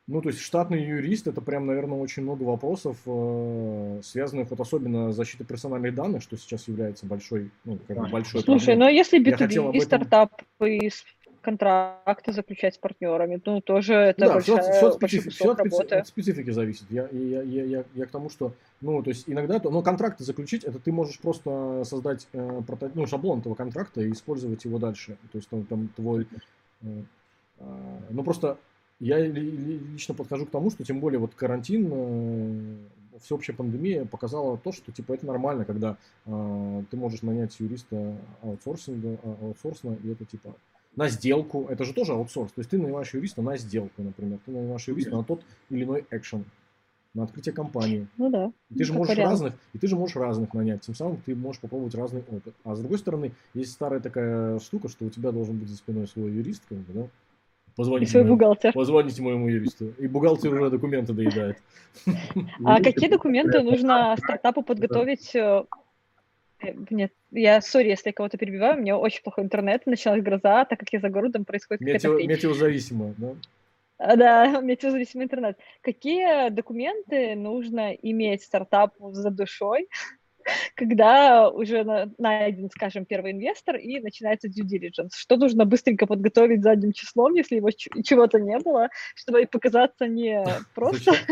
[0.07, 5.13] Ну, то есть штатный юрист, это прям, наверное, очень много вопросов, э, связанных вот особенно
[5.13, 8.87] с защитой персональных данных, что сейчас является большой, ну, как бы большой Слушай, проблемой.
[8.87, 10.91] ну если хотел об B2B этом- стартап и
[11.41, 15.65] контракты заключать с партнерами, ну тоже это да, все, большая, все, специфики, всё кусок от,
[15.65, 15.95] работы.
[15.97, 16.91] от специфики зависит.
[16.91, 20.25] Я, я, я, я, я к тому, что, ну, то есть иногда, то, но контракты
[20.25, 24.79] заключить, это ты можешь просто создать э, прото- ну, шаблон этого контракта и использовать его
[24.79, 25.17] дальше.
[25.33, 26.27] То есть там, там твой,
[26.83, 26.87] э,
[27.59, 28.59] а, ну просто
[29.01, 32.77] я ли- ли- лично подхожу к тому, что тем более вот карантин, э,
[33.21, 39.19] всеобщая пандемия показала то, что типа это нормально, когда э, ты можешь нанять юриста аутсорсинга,
[39.23, 40.55] а- аутсорсно, и это типа
[40.97, 44.51] на сделку, это же тоже аутсорс, то есть ты нанимаешь юриста на сделку, например, ты
[44.53, 46.45] нанимаешь юриста на тот или иной экшен,
[47.15, 48.07] на открытие компании.
[48.17, 48.53] Ну да.
[48.71, 49.31] И ты же как можешь вариант.
[49.31, 52.55] разных, и ты же можешь разных нанять, тем самым ты можешь попробовать разный опыт.
[52.65, 56.07] А с другой стороны, есть старая такая штука, что у тебя должен быть за спиной
[56.07, 57.01] свой юрист, как бы, да?
[57.03, 58.73] И Позвоните, свой моему, бухгалтер.
[58.73, 59.93] позвоните моему юристу.
[59.99, 61.57] И бухгалтер уже документы доедает.
[62.65, 65.35] А какие документы нужно стартапу подготовить?
[66.63, 70.65] Э, Нет, я, сори, если я кого-то перебиваю, у меня очень плохой интернет, началась гроза,
[70.65, 72.29] так как я за городом происходит какая-то Метео, хрень.
[72.29, 73.35] метеозависимо, да?
[73.99, 75.59] А, Да, метеозависимый интернет.
[75.83, 79.89] Какие документы нужно иметь стартапу за душой,
[80.75, 85.11] когда уже на- найден, скажем, первый инвестор и начинается due diligence?
[85.15, 90.45] Что нужно быстренько подготовить задним числом, если его чего-то не было, чтобы показаться не
[90.75, 91.13] просто...
[91.13, 91.27] Зачем?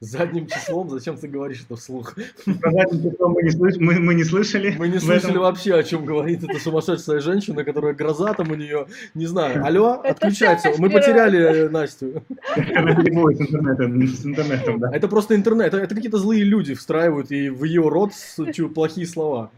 [0.00, 2.14] Задним числом, зачем ты говоришь это вслух?
[2.60, 4.74] Про задним числом мы не, слыш- мы, мы не слышали.
[4.78, 5.42] Мы не слышали этом.
[5.42, 9.64] вообще, о чем говорит эта сумасшедшая женщина, которая гроза там у нее, не знаю.
[9.64, 10.72] Алло, Это отключается.
[10.78, 12.22] Мы потеряли э, Настю.
[12.76, 14.90] Она с интернетом, с интернетом, да.
[14.94, 15.68] Это просто интернет.
[15.68, 18.12] Это, это какие-то злые люди встраивают и в ее рот
[18.74, 19.50] плохие слова.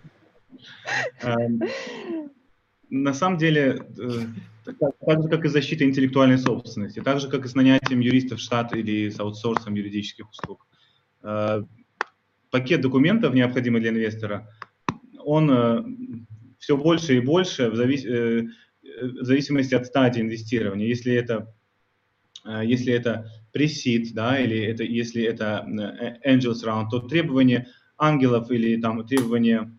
[2.91, 4.72] На самом деле, э,
[5.07, 8.38] так же, как и с защитой интеллектуальной собственности, так же, как и с нанятием юристов
[8.38, 10.66] в штат или с аутсорсом юридических услуг.
[11.22, 11.62] Э,
[12.51, 14.49] Пакет документов, необходимый для инвестора,
[15.24, 15.97] он
[16.61, 18.49] все больше и больше в завис- э,
[18.82, 20.86] э, в зависимости от стадии инвестирования.
[20.86, 21.53] Если это,
[22.45, 28.51] э, если это пресид, да, или это, если это э, angels round, то требования ангелов
[28.51, 29.76] или там требования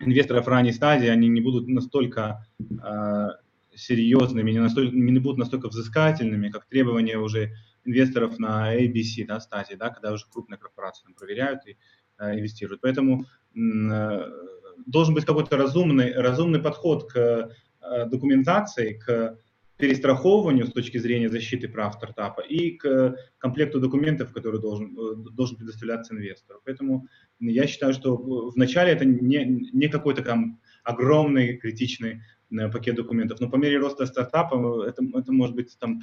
[0.00, 3.28] инвесторов ранней стадии, они не будут настолько э,
[3.74, 7.52] серьезными, не, настолько, не будут настолько взыскательными, как требования уже
[7.84, 11.76] инвесторов на ABC да, стадии, да, когда уже крупные корпорации там, проверяют и
[12.18, 12.80] э, инвестируют.
[12.80, 13.24] Поэтому
[13.54, 14.30] э,
[14.86, 17.16] должен быть какой-то разумный, разумный подход к
[17.80, 19.38] э, документации, к
[19.78, 25.56] перестраховыванию с точки зрения защиты прав стартапа и к комплекту документов, который должен, э, должен
[25.56, 26.60] предоставляться инвестору.
[26.64, 27.06] Поэтому
[27.38, 28.16] я считаю, что
[28.54, 34.04] вначале это не, не какой-то там огромный критичный э, пакет документов, но по мере роста
[34.06, 36.00] стартапа э, это, это может быть там,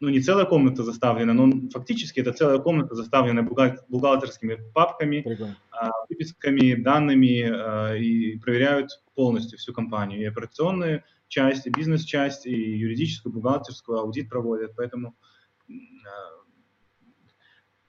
[0.00, 5.58] ну не целая комната заставлена, но фактически это целая комната заставлена бухгал- бухгалтерскими папками, Прикольно.
[5.70, 13.32] а, выписками, данными и проверяют полностью всю компанию, и операционную часть, и бизнес-часть, и юридическую,
[13.32, 15.16] бухгалтерскую, аудит проводят, поэтому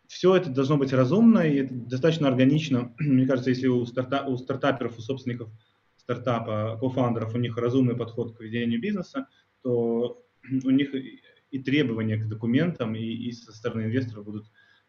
[0.07, 2.93] все это должно быть разумно и достаточно органично.
[2.99, 5.49] Мне кажется, если у, старта, у стартаперов, у собственников
[5.97, 9.27] стартапа, кофаундеров, у них разумный подход к ведению бизнеса,
[9.61, 10.23] то
[10.63, 14.45] у них и- требования к документам, и, и со стороны инвесторов будут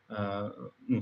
[0.09, 0.51] а,
[0.87, 1.01] ну,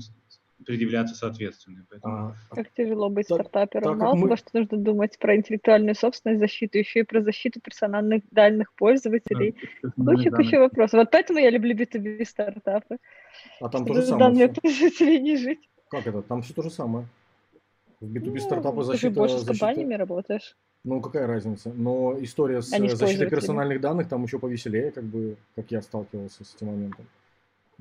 [0.65, 1.85] предъявляться соответственные.
[1.89, 2.15] Поэтому
[2.49, 3.83] А, Как тяжело быть Так- стартапером.
[3.83, 7.59] так Мало мы- того, что нужно думать про интеллектуальную собственность, защиту, еще и про защиту
[7.61, 9.55] персональных данных пользователей.
[9.95, 10.99] Куча, куча вопросов.
[10.99, 12.97] Вот поэтому я люблю B2B стартапы.
[13.61, 14.25] а там чтобы то же с самое.
[14.31, 14.61] данными всё.
[14.61, 15.69] пользователей не жить.
[15.89, 16.21] Как это?
[16.21, 17.05] Там все то же самое.
[18.01, 19.13] В B2B Ну, стартапы ты же защита...
[19.13, 20.55] больше с защита- компаниями работаешь.
[20.85, 21.71] Ну, какая разница?
[21.73, 26.43] Но история с с защитой персональных данных там еще повеселее, как бы, как я сталкивался
[26.43, 27.05] с этим моментом.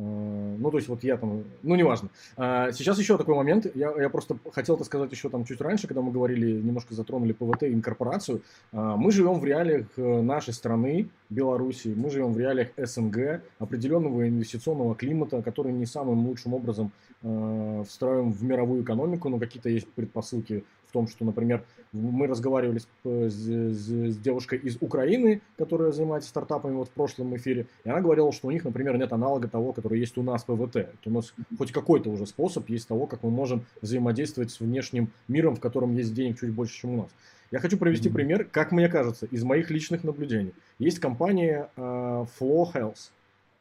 [0.03, 2.09] Ну, то есть вот я там, ну, неважно.
[2.37, 5.87] А, Сейчас еще такой момент, я, я просто хотел это сказать еще там чуть раньше,
[5.87, 8.43] когда мы говорили, немножко затронули ПВТ и инкорпорацию.
[8.73, 14.29] А, Мы живем в реалиях э, нашей страны, Беларуси, мы живем в реалиях СНГ, определенного
[14.29, 16.93] инвестиционного климата, который не самым лучшим образом
[17.23, 22.79] э, встроен в мировую экономику, но какие-то есть предпосылки в том, что, например, мы разговаривали
[22.79, 28.03] с, с- с- девушкой из Украины, которая занимается стартапами вот в прошлом эфире, и она
[28.03, 30.77] говорила, что у них, например, нет аналога того, который есть у нас ПВТ.
[30.77, 35.09] Это у нас хоть какой-то уже способ есть того, как мы можем взаимодействовать с внешним
[35.29, 37.09] миром, в котором есть денег чуть больше, чем у нас.
[37.51, 38.15] Я хочу привести Мгм.
[38.17, 40.53] пример, как мне кажется, из моих личных наблюдений.
[40.79, 43.11] Есть компания э, Flow Health,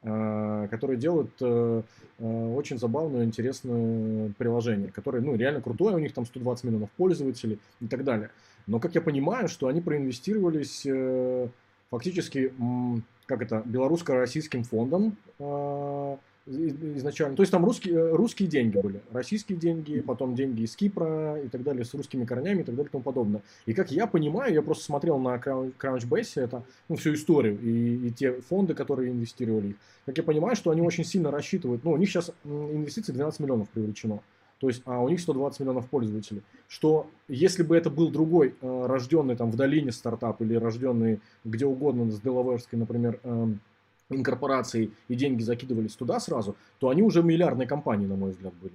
[0.04, 1.84] которые делают э,
[2.18, 7.60] э, очень забавное, интересное приложение, которое, ну, реально крутое, у них там 120 миллионов пользователей
[7.80, 8.32] и так далее.
[8.66, 11.48] Но, как я понимаю, что они проинвестировались э,
[11.92, 12.52] фактически,
[13.28, 16.18] как это, белорусско-российским фондом э,
[16.52, 17.36] изначально.
[17.36, 21.48] То есть там русские, э, русские деньги были, российские деньги, потом деньги из Кипра и
[21.48, 23.42] так далее, с русскими корнями и так далее и тому подобное.
[23.66, 28.12] И как я понимаю, я просто смотрел на Crunchbase это, ну, всю историю и, и
[28.12, 29.76] те фонды, которые инвестировали их.
[30.06, 33.70] Как я понимаю, что они очень сильно рассчитывают, ну, у них сейчас инвестиции 12 миллионов
[33.70, 34.20] привлечено.
[34.62, 36.44] То есть, а у них 120 миллионов пользователей.
[36.68, 41.66] Что если бы это был другой, э, рожденный там в долине стартап или рожденный где
[41.66, 43.60] угодно с Делаверской, например, эм,
[44.12, 48.74] инкорпорацией, и деньги закидывались туда сразу, то они уже миллиардной компанией, на мой взгляд, были.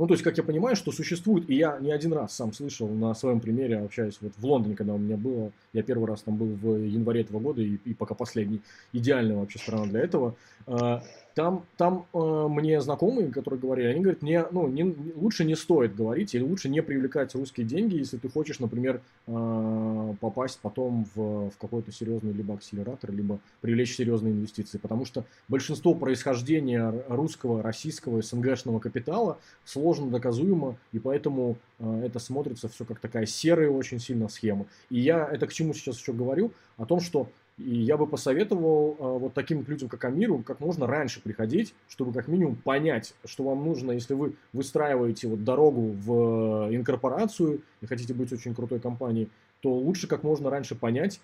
[0.00, 2.88] Ну, то есть, как я понимаю, что существует, и я не один раз сам слышал
[2.88, 6.36] на своем примере, общаясь вот в Лондоне, когда у меня было, я первый раз там
[6.36, 8.62] был в январе этого года, и, и пока последний,
[8.94, 11.00] идеальная вообще страна для этого, э,
[11.40, 15.94] там, там э, мне знакомые, которые говорили, они говорят, не, ну, не, лучше не стоит
[15.94, 21.48] говорить, или лучше не привлекать русские деньги, если ты хочешь, например, э, попасть потом в,
[21.48, 28.20] в какой-то серьезный либо акселератор, либо привлечь серьезные инвестиции, потому что большинство происхождения русского, российского,
[28.20, 34.28] СНГшного капитала сложно доказуемо, и поэтому э, это смотрится все как такая серая очень сильно
[34.28, 34.66] схема.
[34.90, 36.52] И я это к чему сейчас еще говорю?
[36.76, 37.30] О том, что
[37.60, 42.12] и я бы посоветовал э, вот таким людям, как Амиру, как можно раньше приходить, чтобы
[42.12, 47.86] как минимум понять, что вам нужно, если вы выстраиваете вот дорогу в э, инкорпорацию и
[47.86, 49.28] хотите быть очень крутой компанией,
[49.60, 51.20] то лучше как можно раньше понять,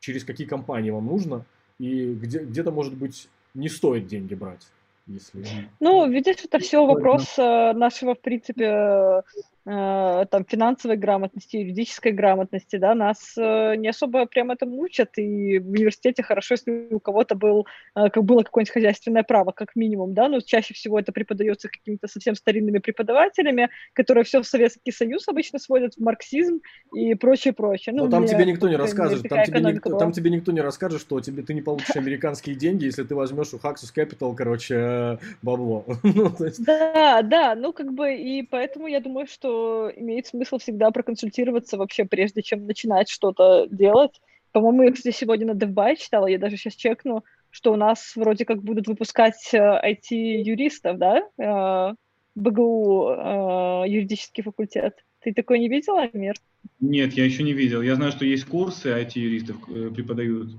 [0.00, 1.44] через какие компании вам нужно,
[1.78, 4.66] и где, где-то, может быть, не стоит деньги брать,
[5.06, 5.44] если...
[5.80, 9.22] Ну, видишь, это все вопрос э, нашего, в принципе,
[9.68, 15.68] там, финансовой грамотности, юридической грамотности, да, нас э, не особо прям этому учат, и в
[15.70, 20.28] университете хорошо, если у кого-то был, э, как было какое-нибудь хозяйственное право, как минимум, да,
[20.28, 25.58] но чаще всего это преподается какими-то совсем старинными преподавателями, которые все в Советский Союз обычно
[25.58, 26.60] сводят в марксизм
[26.94, 27.94] и прочее, прочее.
[27.94, 29.98] Но Ну, там мне, тебе никто не расскажет, там тебе, никто, была.
[29.98, 33.52] там тебе никто не расскажет, что тебе ты не получишь американские деньги, если ты возьмешь
[33.52, 35.84] у Haxus Capital, короче, э, бабло.
[36.02, 39.57] Ну, Да, да, ну как бы и поэтому я думаю, что
[39.96, 44.20] имеет смысл всегда проконсультироваться вообще, прежде чем начинать что-то делать.
[44.52, 48.44] По-моему, я, кстати, сегодня на DevBuy читала, я даже сейчас чекну, что у нас вроде
[48.44, 51.94] как будут выпускать э, IT-юристов, да, э,
[52.34, 54.94] БГУ, э, юридический факультет.
[55.20, 56.34] Ты такой не видела, Амир?
[56.80, 57.82] Нет, я еще не видел.
[57.82, 60.50] Я знаю, что есть курсы IT-юристов э, преподают.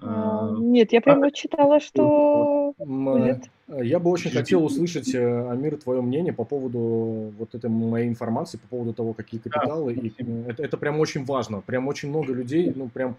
[0.00, 2.61] А, А, Нет, я прям вот читала, что
[3.68, 8.58] я бы очень хотел услышать, э, Амир, твое мнение по поводу вот этой моей информации,
[8.58, 9.94] по поводу того, какие капиталы.
[9.94, 11.60] И, э, это, это прям очень важно.
[11.60, 13.16] Прям очень много людей, ну, прям,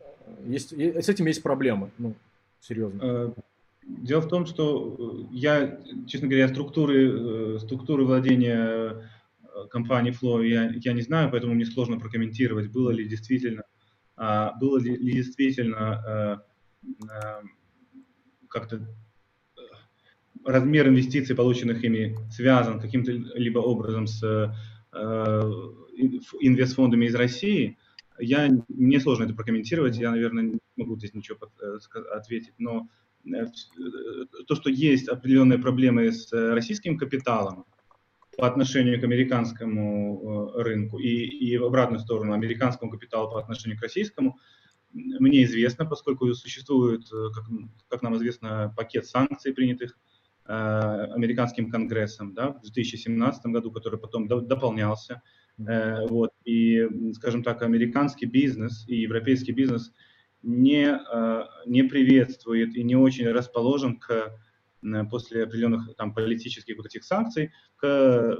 [0.00, 0.02] э,
[0.46, 2.14] есть, с этим есть проблемы, ну,
[2.60, 3.32] серьезно.
[3.86, 5.78] Дело в том, что я,
[6.08, 9.08] честно говоря, структуры, структуры владения
[9.70, 13.62] компанией Flow я, я не знаю, поэтому мне сложно прокомментировать, было ли действительно,
[14.16, 16.42] а, было ли, действительно
[18.48, 18.76] как-то
[19.56, 19.60] э,
[20.44, 24.50] размер инвестиций, полученных ими, связан каким-то либо образом с э,
[24.92, 27.78] ф- инвестфондами из России.
[28.18, 31.78] Я, мне сложно это прокомментировать, я, наверное, не могу здесь ничего э,
[32.14, 32.88] ответить, но
[33.24, 33.46] э, э,
[34.46, 37.64] то, что есть определенные проблемы с э, российским капиталом
[38.38, 43.78] по отношению к американскому э, рынку и, и в обратную сторону американскому капиталу по отношению
[43.78, 44.38] к российскому,
[44.92, 47.44] мне известно, поскольку существует, э, как,
[47.88, 49.98] как нам известно, пакет санкций, принятых
[50.46, 55.22] э, американским конгрессом да, в 2017 году, который потом до- дополнялся.
[55.58, 59.92] Э, вот, и, скажем так, американский бизнес и европейский бизнес
[60.42, 64.32] не, э, не приветствует и не очень расположен к
[65.10, 68.36] после определенных там политических вот этих санкций к э,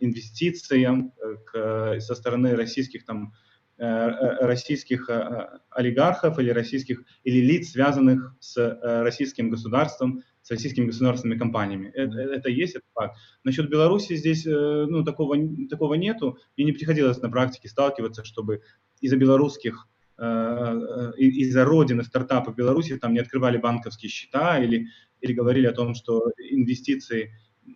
[0.00, 3.32] инвестициям э, к, со стороны российских там
[3.76, 11.38] российских э, олигархов или российских или лиц, связанных с э, российским государством, с российскими государственными
[11.38, 11.90] компаниями.
[11.94, 13.16] Это, это есть, это факт.
[13.42, 14.50] Насчет Беларуси здесь э,
[14.88, 15.36] ну, такого,
[15.68, 16.38] такого нету.
[16.56, 18.62] Мне не приходилось на практике сталкиваться, чтобы
[19.00, 24.86] из-за белорусских э, э, из-за родины стартапа в Беларуси там не открывали банковские счета или,
[25.20, 27.32] или говорили о том, что инвестиции,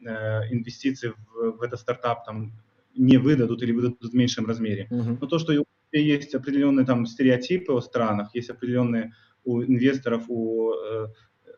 [0.06, 2.52] э, инвестиции в, в этот стартап там
[2.94, 4.86] не выдадут или выдадут в меньшем размере.
[4.90, 5.18] Мгм.
[5.20, 5.52] Но то, что
[5.92, 9.12] есть определенные там стереотипы о странах, есть определенные
[9.44, 11.06] у инвесторов, у, э,
[11.46, 11.50] э,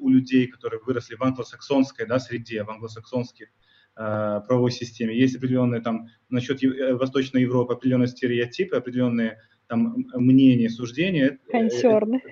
[0.00, 5.80] у людей, которые выросли в англосаксонской да, среде, в англосаксонских э, правовой системе, есть определенные
[5.82, 6.60] там насчет
[6.98, 11.38] Восточной Европы определенные стереотипы, определенные там мнения, суждения.
[11.50, 12.22] Консерны.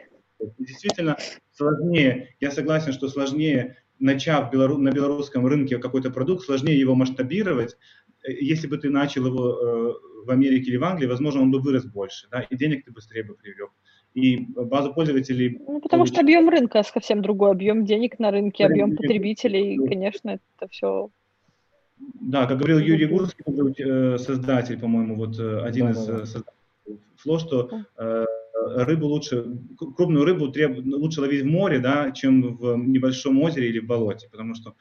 [0.58, 1.16] Действительно
[1.52, 7.76] сложнее, я согласен, что сложнее, начав белору- на белорусском рынке какой-то продукт, сложнее его масштабировать.
[8.24, 11.60] Э, Если бы ты начал его э, в Америке или в Англии, возможно, он бы
[11.60, 13.70] вырос больше, да, и денег ты быстрее бы привлек.
[14.14, 15.58] И базу пользователей...
[15.66, 20.70] Ну, потому что объем рынка совсем другой, объем денег на рынке, Объем потребителей, конечно, это
[20.70, 21.10] все.
[22.20, 23.06] Да, как говорил Юрий.
[23.06, 23.44] Гурский,
[23.78, 26.22] э, создатель, по-моему, вот один из Да-да-да.
[26.22, 26.54] э, создателей
[27.16, 28.24] Фло, что э,
[28.76, 29.46] рыбу лучше,
[29.78, 34.28] крупную рыбу треб- лучше ловить в море, да, чем в небольшом озере или в болоте,
[34.30, 34.74] потому что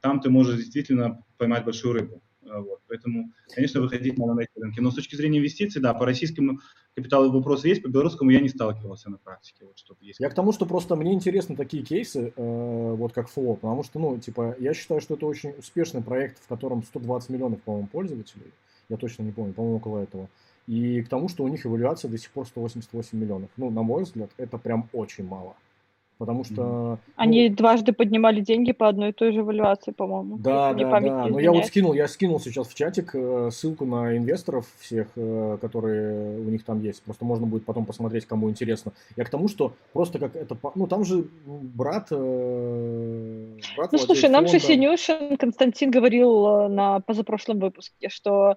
[0.00, 2.22] там ты можешь действительно поймать большую рыбу.
[2.48, 2.80] Э, Вот.
[2.88, 4.80] Поэтому, конечно, выходить надо на эти рынки.
[4.80, 6.60] Но с точки зрения инвестиций, да, по российскому
[6.94, 9.64] капиталу вопросы есть, по белорусскому я не сталкивался на практике.
[9.64, 10.20] Вот, чтобы есть.
[10.20, 13.98] Я к тому, что просто мне интересны такие кейсы, э, вот как Flow, потому что,
[13.98, 18.52] ну, типа, я считаю, что это очень успешный проект, в котором 120 миллионов, по-моему, пользователей,
[18.88, 20.28] я точно не помню, по-моему, около этого.
[20.66, 23.50] И к тому, что у них эвалюация до сих пор 188 миллионов.
[23.56, 25.56] Ну, на мой взгляд, это прям очень мало.
[26.18, 26.54] Потому что...
[26.56, 30.36] ну, Они дважды поднимали деньги по одной и той же эвалюации, по-моему.
[30.38, 31.26] Да, да, память да.
[31.26, 35.58] Но я вот скинул, я скинул сейчас в чатик э, ссылку на инвесторов всех, э,
[35.60, 37.04] которые у них там есть.
[37.04, 38.92] Просто можно будет потом посмотреть, кому интересно.
[39.16, 44.28] Я к тому, что просто как это, ну там же брат, э, брат Ну, слушай,
[44.28, 44.58] нам же.
[44.58, 48.56] Синюшин Константин говорил на позапрошлом выпуске, что,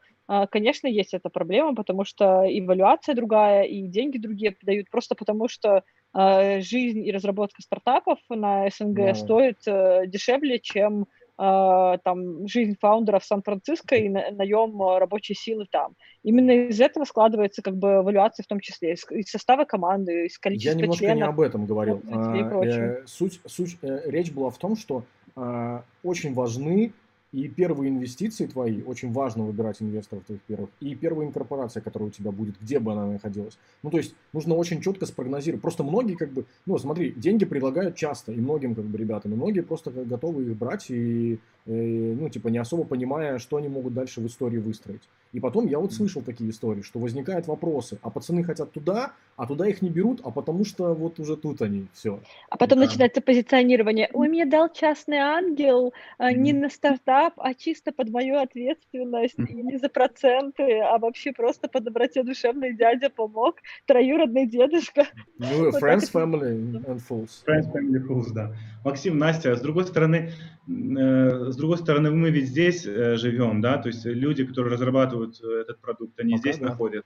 [0.49, 5.47] конечно, есть эта проблема, потому что и валюация другая, и деньги другие дают, просто потому
[5.47, 5.83] что
[6.13, 9.13] жизнь и разработка стартапов на СНГ Да.
[9.15, 11.07] стоит э, дешевле, чем
[11.39, 15.95] э, там жизнь фаундера в Сан-Франциско и на- наем э, рабочей силы там.
[16.23, 20.33] Именно из этого складывается как бы валюация в том числе, из, из состава команды, из
[20.33, 21.29] Я количества немножко не членов.
[21.29, 22.01] об этом говорил.
[22.11, 25.03] А, э, Суть, суть, э, речь была в том, что
[25.35, 26.91] а, очень важны
[27.31, 32.11] и первые инвестиции твои, очень важно выбирать инвесторов твоих первых, и первая инкорпорация, которая у
[32.11, 33.57] тебя будет, где бы она находилась.
[33.83, 35.61] Ну, то есть нужно очень четко спрогнозировать.
[35.61, 39.35] Просто многие как бы, ну, смотри, деньги предлагают часто, и многим как бы ребятам, и
[39.35, 44.21] многие просто готовы их брать и, ну, типа, не особо понимая, что они могут дальше
[44.21, 45.01] в истории выстроить.
[45.33, 49.47] И потом я вот слышал такие истории, что возникают вопросы, а пацаны хотят туда, а
[49.47, 52.19] туда их не берут, а потому что вот уже тут они, все.
[52.49, 52.85] А потом Да.
[52.85, 54.09] начинается позиционирование.
[54.11, 59.53] Ой, мне дал частный ангел а, не на стартап, а чисто под мою ответственность, и
[59.53, 63.55] не за проценты, а вообще просто по доброте душевной дядя помог,
[63.85, 65.05] троюродный дедушка.
[65.37, 67.29] Ну, Вот friends, это- family and fools.
[67.47, 68.53] Friends, family, fools, да.
[68.83, 70.31] Максим, Настя, с другой стороны,
[70.67, 75.41] э, с другой стороны, мы ведь здесь э, живем, да, то есть люди, которые разрабатывают
[75.41, 76.69] э, этот продукт, они Пока здесь да.
[76.69, 77.05] находят.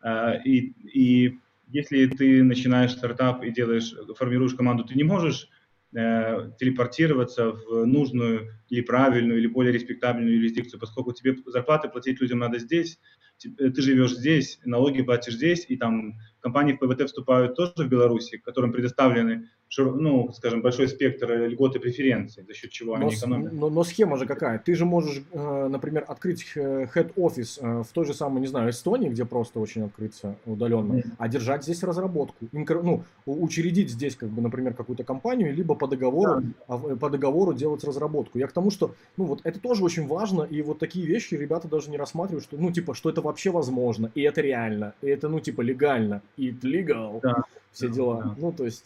[0.00, 5.48] А, И, и если ты начинаешь стартап и делаешь, формируешь команду, ты не можешь
[5.94, 12.38] э, телепортироваться в нужную или правильную, или более респектабельную юрисдикцию, поскольку тебе зарплаты платить людям
[12.40, 12.98] надо здесь,
[13.44, 17.88] э, ты живешь здесь, налоги платишь здесь, и там компании в ПВТ вступают тоже в
[17.88, 19.48] Беларуси, которым предоставлены,
[19.82, 23.52] ну, скажем, большой спектр льгот и преференций, за счет чего Но, они экономят.
[23.52, 24.58] но- но схема же какая?
[24.58, 28.70] Ты же можешь, э, например, открыть э, head-офис э, в той же самой, не знаю,
[28.70, 31.12] Эстонии, где просто очень открыться удаленно, Мгм.
[31.18, 32.46] а держать здесь разработку.
[32.52, 37.52] Ну, учредить здесь, как бы, например, какую-то компанию, либо по договору, а в- по договору
[37.54, 38.38] делать разработку.
[38.38, 41.68] Я к тому, что, ну, вот это тоже очень важно, и вот такие вещи ребята
[41.68, 45.28] даже не рассматривают, что, ну, типа, что это вообще возможно, и это реально, и это,
[45.28, 47.44] ну, типа, легально, it legal, Да.
[47.72, 48.22] все дела.
[48.22, 48.34] да.
[48.38, 48.84] Ну, то есть.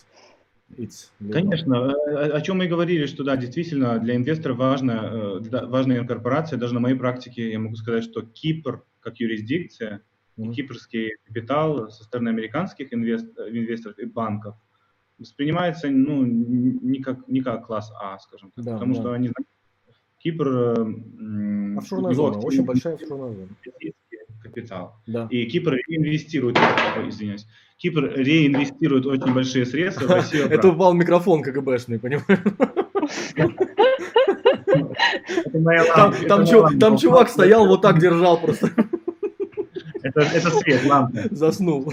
[1.32, 5.40] Конечно, э, о о чем мы и говорили, что да, действительно для инвесторов важна, э,
[5.40, 6.58] да, важная инкорпорация.
[6.58, 10.02] Даже на моей практике я могу сказать, что Кипр как юрисдикция,
[10.36, 14.54] и кипрский капитал со стороны американских инвест- э, инвесторов и банков
[15.18, 19.00] воспринимается ну, не, как, не как класс А, скажем так, Да, потому да.
[19.00, 19.48] что они знают,
[20.18, 20.48] Кипр
[21.78, 23.48] Офшорная его зона, активы очень большая офшорная зона.
[24.48, 24.96] Капитал.
[25.06, 25.28] Да.
[25.30, 26.58] И Кипр реинвестирует,
[27.06, 27.46] извиняюсь,
[27.78, 30.46] Кипр реинвестирует очень большие средства в Россию.
[30.50, 32.26] Это упал микрофон КГБшный, понимаешь?
[36.26, 36.98] Там, лампа, лампа.
[36.98, 38.70] чувак стоял, вот так держал просто,
[40.02, 41.28] Это, это свет лампы.
[41.30, 41.92] заснул.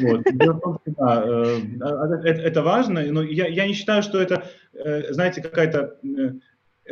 [0.00, 0.22] Вот.
[0.32, 5.40] Да, э, а, это, это важно, но я, я не считаю, что это, э, знаете,
[5.42, 6.32] какая-то э,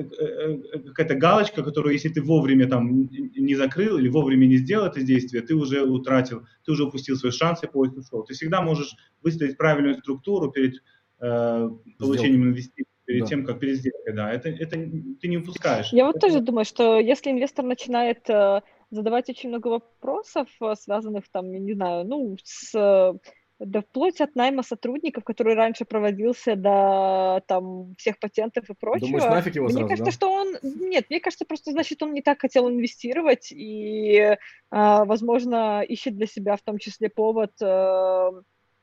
[0.04, 5.42] какая-то галочка, которую, если ты вовремя там не закрыл или вовремя не сделал это действие,
[5.42, 8.24] ты уже утратил, ты уже упустил свой шанс и поезд ушел.
[8.24, 10.74] Ты всегда можешь выстроить правильную структуру перед
[11.20, 11.68] э,
[11.98, 13.26] получением инвестиций, перед Да.
[13.26, 14.76] тем, как перед сделкой, да, это, это
[15.20, 15.92] ты не упускаешь.
[15.92, 20.74] Я вот Это- тоже думаю, что если инвестор начинает э, задавать очень много вопросов, э,
[20.78, 23.18] связанных там, я не знаю, ну, с э,
[23.58, 29.08] да вплоть от найма сотрудников, который раньше проводился до там всех патентов и прочего.
[29.08, 30.12] Думаешь, нафиг его Мне сразу, кажется, да?
[30.12, 30.56] что он...
[30.62, 34.36] Нет, мне кажется, просто значит, он не так хотел инвестировать и,
[34.70, 38.30] а, возможно, ищет для себя в том числе повод э,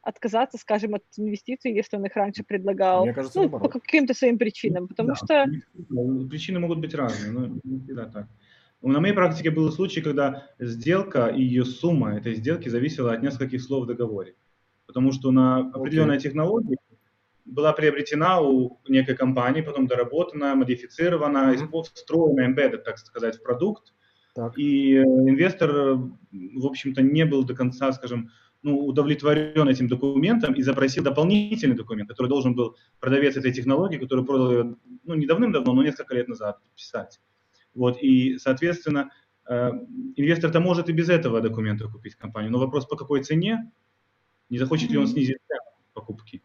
[0.02, 3.06] отказаться, скажем, от инвестиций, если он их раньше предлагал.
[3.06, 4.88] Мне кажется, ну, по каким-то своим причинам.
[4.88, 5.46] Потому Да, что...
[5.90, 8.28] ну, Причины могут быть разные, но не всегда так.
[8.82, 13.64] На моей практике был случай, когда сделка и ее сумма этой сделки зависела от нескольких
[13.64, 14.36] слов в договоре.
[14.88, 16.78] Потому что на определенная технология
[17.46, 23.94] была приобретена у некой компании, потом доработана, модифицирована, испо- встроена, embedded, так сказать, в продукт.
[24.34, 24.58] Так.
[24.58, 28.32] И э, инвестор, в общем-то, не был до конца, скажем,
[28.64, 34.26] ну, удовлетворен этим документом и запросил дополнительный документ, который должен был продавец этой технологии, который
[34.26, 37.22] продал ее, ну, не давным-давно, но несколько лет назад писать.
[37.76, 39.12] Вот, и, соответственно,
[39.48, 39.70] э,
[40.16, 43.72] инвестор-то может и без этого документа купить компанию, но вопрос, по какой цене,
[44.50, 45.38] не захочет ли он снизить
[45.94, 46.44] покупки.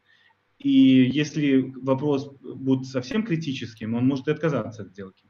[0.58, 5.26] И если вопрос будет совсем критическим, он может и отказаться от сделки.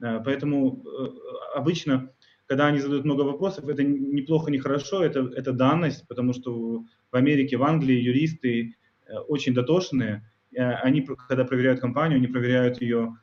[0.00, 2.12] Э, Поэтому э, обычно,
[2.46, 7.16] когда они задают много вопросов, это неплохо, не хорошо, это, это данность, потому что в
[7.16, 10.30] Америке, в Англии юристы э, очень дотошные.
[10.56, 13.18] Они, когда проверяют компанию, они проверяют ее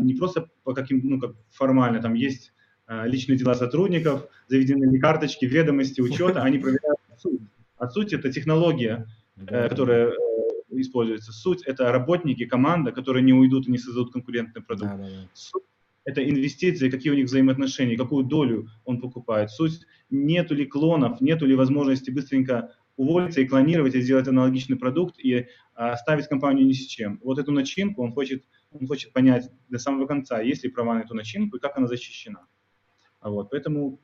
[0.00, 2.54] не просто по каким, ну, как формально, там есть
[2.88, 7.42] личные дела сотрудников, заведены ли карточки, ведомости, учета, они проверяют суть.
[7.80, 9.06] А суть это технология,
[9.36, 10.12] э, которая э,
[10.68, 11.32] используется.
[11.32, 14.90] Суть это работники, команда, которые не уйдут и не создадут конкурентный продукт.
[14.90, 15.28] Да, да, да.
[15.32, 15.62] Суть–
[16.04, 19.50] это инвестиции, какие у них взаимоотношения, какую долю он покупает.
[19.50, 25.18] Суть– нету ли клонов, нету ли возможности быстренько уволиться и клонировать, и сделать аналогичный продукт,
[25.18, 27.18] и а, оставить компанию ни с чем.
[27.22, 31.00] Вот эту начинку он хочет, он хочет понять до самого конца, есть ли права на
[31.00, 32.46] эту начинку и как она защищена.
[33.20, 34.00] А Вот, поэтому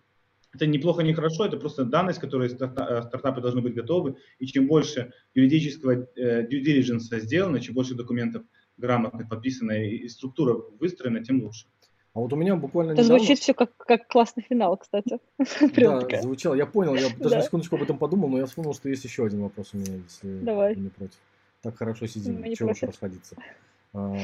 [0.57, 4.16] это неплохо, не хорошо, это просто данность, которой э, стартапы должны быть готовы.
[4.38, 8.42] И чем больше юридического э, due diligence сделано, чем больше документов
[8.76, 11.66] грамотно подписано и, и структура выстроена, тем лучше.
[12.14, 13.18] А вот у меня буквально Это недавно...
[13.18, 15.18] звучит все как, как классный финал, кстати.
[15.74, 16.22] Прям Да, такая.
[16.22, 16.54] звучало.
[16.54, 17.36] Я понял, я даже Да.
[17.36, 19.96] на секундочку об этом подумал, но я вспомнил, что есть еще один вопрос у меня,
[19.96, 20.74] если Давай.
[20.76, 21.18] не против.
[21.62, 23.36] Так хорошо сидим, Мы не чего уж расходиться.
[23.92, 24.14] А,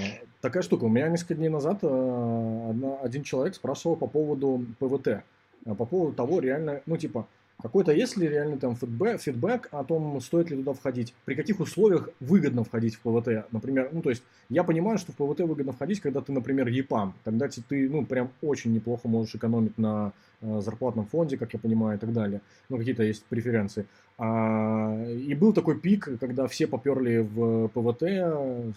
[0.41, 0.85] такая штука.
[0.85, 5.23] У меня несколько дней назад а, одна- один человек спрашивал по поводу ПВТ.
[5.67, 7.27] А, По поводу того, реально, ну, типа,
[7.63, 11.61] какой-то есть ли реально там фидбэк, фидбэк о том, стоит ли туда входить, при каких
[11.61, 13.47] условиях выгодно входить в ПВТ.
[13.53, 17.15] Например, ну, то есть, я понимаю, что в ПВТ выгодно входить, когда ты, например, ЕПАМ.
[17.23, 21.99] Тогда ты, ну, прям очень неплохо можешь экономить на э, зарплатном фонде, как я понимаю,
[21.99, 22.41] и так далее.
[22.69, 23.87] Ну, какие-то есть преференции.
[24.19, 28.03] А, и был такой пик, когда все поперли в ПВТ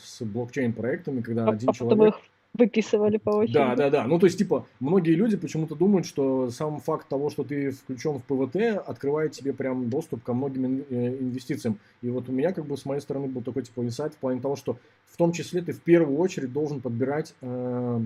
[0.01, 2.15] с блокчейн-проектами, когда А, один а человек...
[2.15, 2.21] их
[2.57, 3.53] выписывали по очереди.
[3.53, 4.07] Да, да, да.
[4.07, 8.19] Ну, то есть, типа, многие люди почему-то думают, что сам факт того, что ты включен
[8.19, 11.79] в ПВТ, открывает тебе прям доступ ко многим э, инвестициям.
[12.01, 14.41] И вот у меня, как бы, с моей стороны был такой, типа, инсайт в плане
[14.41, 18.01] того, что в том числе ты в первую очередь должен подбирать э,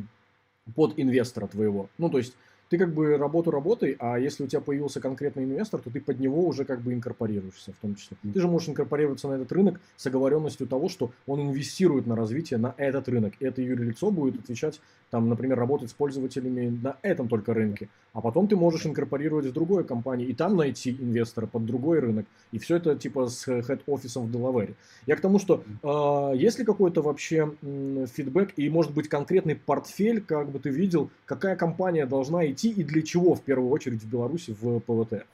[0.75, 1.89] под инвестора твоего.
[1.97, 2.35] Ну, то есть,
[2.70, 6.20] ты как бы работу работай, а если у тебя появился конкретный инвестор, то ты под
[6.20, 8.15] него уже как бы инкорпорируешься в том числе.
[8.22, 12.59] Ты же можешь инкорпорироваться на этот рынок с оговоренностью того, что он инвестирует на развитие
[12.59, 13.34] на этот рынок.
[13.39, 17.89] И это юрлицо будет отвечать, там, например, работать с пользователями на этом только рынке.
[18.13, 22.26] А потом ты можешь инкорпорировать в другой компании и там найти инвестора под другой рынок.
[22.51, 24.76] И все это типа с хед-офисом в Делавере.
[25.05, 29.55] Я к тому, что э, есть ли какой-то вообще м, фидбэк и, может быть, конкретный
[29.55, 34.03] портфель, как бы ты видел, какая компания должна идти и для чего в первую очередь
[34.03, 35.26] в Беларуси в ПВТ?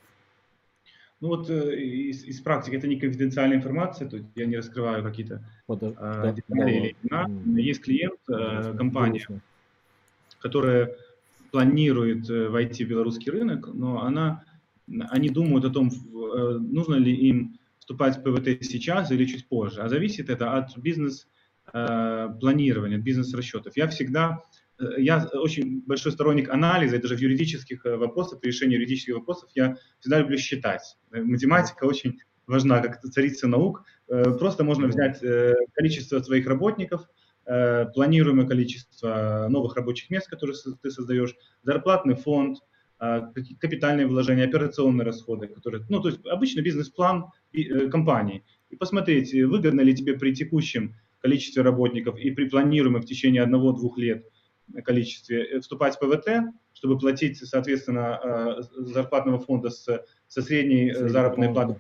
[1.22, 5.02] Ну вот э, из, из практики это не конфиденциальная информация, то есть я не раскрываю
[5.04, 7.24] какие-то Подож- э, да, детали да, или имена.
[7.24, 9.42] м, Есть клиент, э, компания, грустно.
[10.40, 10.96] которая
[11.52, 14.44] планирует э, войти в белорусский рынок, но она,
[15.10, 19.82] они думают о том, э, нужно ли им вступать в ПВТ сейчас или чуть позже.
[19.82, 23.78] А зависит это от бизнес-планирования, от бизнес-расчетов.
[23.78, 24.42] Я всегда,
[24.98, 29.50] я очень большой сторонник анализа, и даже в юридических э, вопросах, при решении юридических вопросов,
[29.56, 30.98] я всегда люблю считать.
[31.12, 33.86] Э, Математика очень важна, как царица наук.
[34.08, 37.08] Э, Просто можно взять э, количество своих работников,
[37.46, 42.58] э, планируемое количество новых рабочих мест, которые ты создаешь, зарплатный фонд,
[43.00, 43.22] э,
[43.60, 48.44] капитальные вложения, операционные расходы, которые, ну, то есть обычно бизнес-план э, компании.
[48.70, 53.42] И посмотреть, э, выгодно ли тебе при текущем количестве работников и при планируемом в течение
[53.42, 54.26] одного-двух лет
[54.84, 59.86] количестве э, вступать в ПВТ, чтобы платить, соответственно, э, зарплатного фонда с,
[60.28, 61.76] со средней э, Средний заработной платой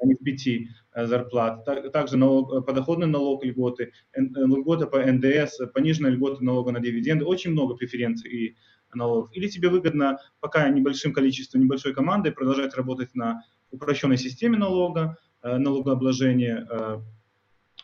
[0.00, 1.64] а не с пяти зарплат.
[1.64, 7.24] Так- Также налог, подоходный налог льготы, льгота по НДС, пониженная льгота налога на дивиденды.
[7.24, 8.56] Очень много преференций и
[8.92, 9.30] налогов.
[9.32, 16.68] Или тебе выгодно пока небольшим количеством, небольшой командой продолжать работать на упрощенной системе налога, налогообложения.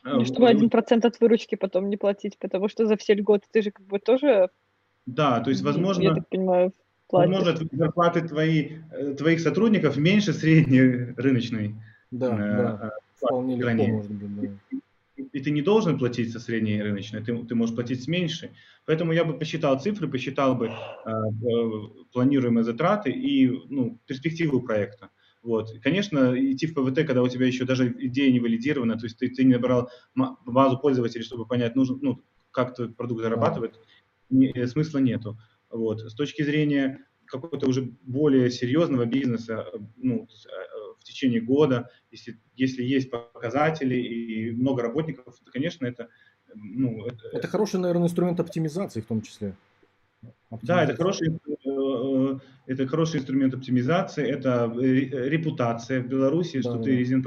[0.02, 3.62] Чтобы в- один процент от выручки потом не платить, потому что за все льготы ты
[3.62, 4.50] же как бы тоже,
[5.06, 6.72] Да, то есть, возможно, я так понимаю,
[7.08, 7.34] платишь.
[7.34, 11.74] Возможно, зарплаты твои, э, твоих сотрудников меньше средней рыночной.
[12.10, 12.92] Да, э, да.
[13.16, 14.40] Вполне легко может быть,
[14.70, 14.78] да.
[15.32, 18.50] И ты не должен платить со средней рыночной, ты, ты можешь платить с меньшей.
[18.86, 20.70] Поэтому я бы посчитал цифры, посчитал бы э,
[21.10, 21.70] э,
[22.12, 25.08] планируемые затраты и ну, перспективу проекта.
[25.48, 25.74] Вот.
[25.74, 29.16] И, Конечно, идти в ПВТ, когда у тебя еще даже идея не валидирована, то есть
[29.18, 29.88] ты, ты не набрал
[30.44, 33.80] базу пользователей, чтобы понять, нужен, ну, как твой продукт зарабатывает,
[34.28, 35.38] не- э, смысла нету.
[35.70, 36.00] Вот.
[36.00, 42.36] С точки зрения какого-то уже более серьезного бизнеса, э, ну, э, в течение года, если,
[42.54, 46.08] если есть показатели и много работников, то, конечно, это,
[46.48, 49.54] э, ну, это, Это хороший, наверное, инструмент оптимизации в том числе.
[50.62, 50.96] да, это Оптимизации.
[50.96, 51.38] хороший,
[52.68, 56.96] это хороший инструмент оптимизации, это э, репутация в Беларуси, что Да, ты да.
[56.98, 57.26] резидент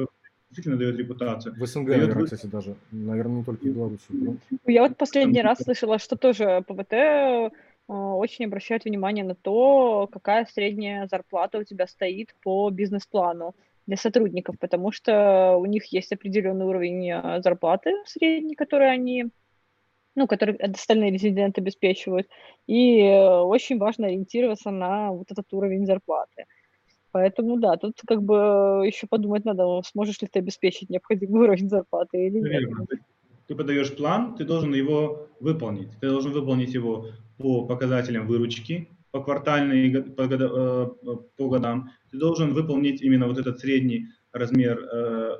[0.49, 1.55] действительно дает репутацию.
[1.55, 2.75] В СНГ, Дает наверное, кстати, даже.
[2.91, 4.03] Наверное, не только в Беларуси.
[4.09, 4.37] Ну,
[4.67, 7.49] Я вот последний раз слышала, что тоже ПВТ э,
[7.87, 13.55] очень обращает внимание на то, какая средняя зарплата у тебя стоит по бизнес-плану
[13.87, 19.25] для сотрудников, потому что у них есть определенный уровень э, зарплаты средний, который они,
[20.15, 22.27] ну, который остальные резиденты обеспечивают,
[22.67, 26.45] и э, очень важно ориентироваться на вот этот уровень зарплаты.
[27.11, 32.27] Поэтому, да, тут как бы еще подумать надо, сможешь ли ты обеспечить необходимый уровень зарплаты
[32.27, 32.69] или нет.
[33.47, 35.89] Ты- подаешь план, ты должен его выполнить.
[35.99, 37.07] Ты должен выполнить его
[37.37, 40.87] по показателям выручки, по квартальной, по, э,
[41.37, 41.89] по годам.
[42.11, 45.35] Ты должен выполнить именно вот этот средний размер, э,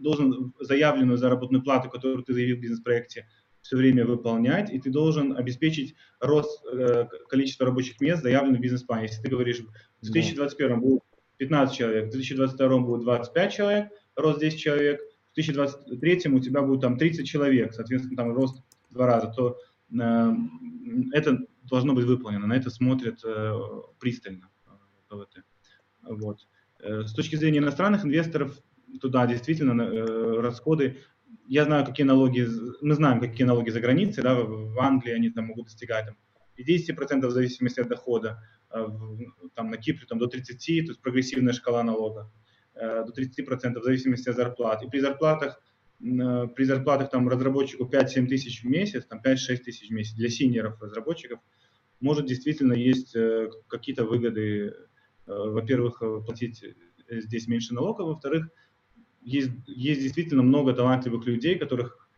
[0.00, 3.26] должен заявленную заработную плату, которую ты заявил в бизнес-проекте,
[3.62, 9.04] все время выполнять, и ты должен обеспечить рост э, количества рабочих мест, заявленных в бизнес-плане.
[9.04, 10.12] Если ты говоришь, в Да.
[10.12, 11.02] 2021 будет
[11.38, 15.00] 15 человек, в 2022 будет 25 человек, рост 10 человек,
[15.30, 19.56] в 2023 у тебя будет там 30 человек, соответственно, там рост в два раза, то
[19.98, 20.30] э,
[21.12, 23.54] это должно быть выполнено, на это смотрят э,
[23.98, 24.70] пристально э,
[25.08, 25.44] ПВТ.
[26.02, 26.46] Вот.
[26.80, 28.58] Э, С точки зрения иностранных инвесторов,
[29.00, 30.98] то да, действительно, э, расходы,
[31.46, 32.46] я знаю, какие налоги,
[32.80, 36.16] мы знаем, какие налоги за границей, да, в Англии они там могут достигать там,
[36.56, 41.52] 50% в зависимости от дохода, в- там на Кипре там, до 30%, то есть прогрессивная
[41.52, 42.30] шкала налога,
[42.74, 44.82] э, до 30% в зависимости от зарплат.
[44.82, 45.60] И при зарплатах,
[46.00, 50.28] э, при зарплатах там разработчику 5-7 тысяч в месяц, там 5-6 тысяч в месяц для
[50.28, 51.40] синеров разработчиков,
[52.00, 54.74] может действительно есть э, какие-то выгоды.
[55.26, 58.48] Э, Во-первых, э, платить э, здесь меньше налогов, во-вторых,
[59.24, 62.08] есть, есть действительно много талантливых людей, которых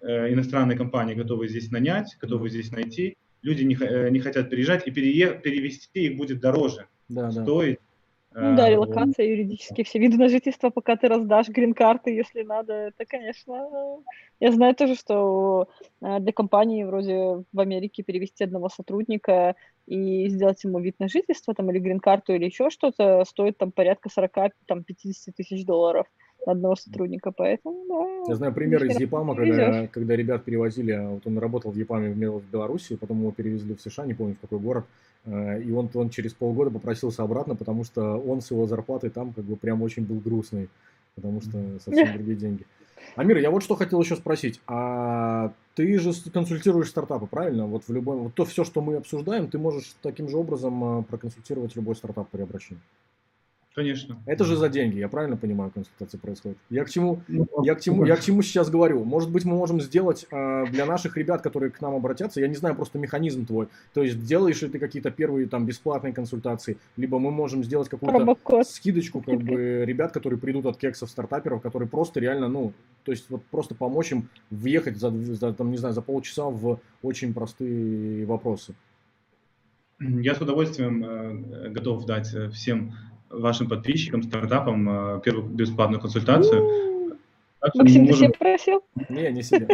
[0.00, 3.16] э, иностранные компании готовы здесь нанять, готовы здесь найти.
[3.42, 7.30] Люди не, э, не хотят переезжать, и перее- перевести их будет дороже да.
[7.30, 7.78] стоить.
[8.38, 12.72] Ну да, Э, релокация, юридические все виды на жительство, пока ты раздашь грин-карты, если надо,
[12.72, 14.02] это, конечно...
[14.40, 15.68] Я знаю тоже, что
[16.02, 19.54] э, для компании вроде в Америке перевести одного сотрудника
[19.86, 24.10] и сделать ему вид на жительство, там, или грин-карту, или еще что-то, стоит там порядка
[24.10, 24.50] 40-50
[25.34, 26.06] тысяч долларов
[26.44, 28.28] на одного сотрудника, поэтому, да.
[28.28, 28.96] Я знаю пример из
[29.34, 29.56] повезёшь.
[29.56, 33.74] когда, когда ребят перевозили, а вот он работал в Япаме в Беларуси, потом его перевезли
[33.74, 34.84] в США, не помню в какой город,
[35.26, 39.44] и он, он через полгода попросился обратно, потому что он с его зарплатой там как
[39.44, 40.68] бы прям очень был грустный,
[41.14, 42.64] потому что совсем другие деньги.
[43.14, 44.60] Амир, я вот что хотел еще спросить.
[44.66, 47.66] А ты же консультируешь стартапы, правильно?
[47.66, 51.02] Вот в любом, вот то все, что мы обсуждаем, ты можешь таким же образом э,
[51.04, 52.82] проконсультировать любой стартап при обращении.
[53.76, 54.16] Конечно.
[54.24, 56.56] Это же за деньги, я правильно понимаю, консультация происходит?
[56.70, 59.04] Я к чему, Ну, я к чему, я к чему сейчас говорю?
[59.04, 62.54] Может быть, мы можем сделать э, для наших ребят, которые к нам обратятся, я не
[62.54, 63.68] знаю просто механизм твой.
[63.92, 68.16] То есть делаешь ли ты какие-то первые там бесплатные консультации, либо мы можем сделать какую-то
[68.16, 68.66] Промокод.
[68.66, 72.72] скидочку как бы ребят, которые придут от кексов стартаперов, которые просто реально, ну,
[73.04, 76.80] то есть вот просто помочь им въехать за, за, там, не знаю, за полчаса в
[77.02, 78.74] очень простые вопросы.
[80.00, 82.94] Я с удовольствием э, готов дать э, всем
[83.30, 87.18] вашим подписчикам, стартапам э, первую бесплатную консультацию.
[87.74, 88.82] Максим, ты себе просил?
[89.08, 89.66] Не, не себе.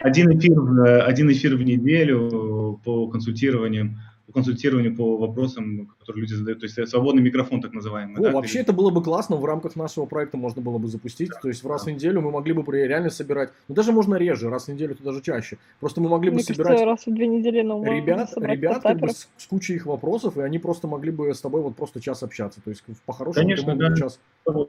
[0.00, 3.98] один эфир, в- один эфир в неделю по консультированиям
[4.32, 6.60] консультированию по вопросам, которые люди задают.
[6.60, 8.16] То есть э, свободный микрофон, так называемый.
[8.16, 10.88] О, да, вообще перед- это было бы классно, в рамках нашего проекта можно было бы
[10.88, 14.16] запустить, то есть в раз в неделю мы могли бы реально собирать, ну даже можно
[14.16, 17.06] реже, раз в неделю, то даже чаще, просто мы могли бы Мне собирать кажется, раз
[17.06, 20.40] в две недели, ну, можно ребят, ребят как бы с, с кучей их вопросов, и
[20.40, 23.78] они просто могли бы с тобой вот просто час общаться, то есть по-хорошему Конечно, ты
[23.78, 23.96] бы да.
[23.96, 24.20] час.
[24.46, 24.66] А Мы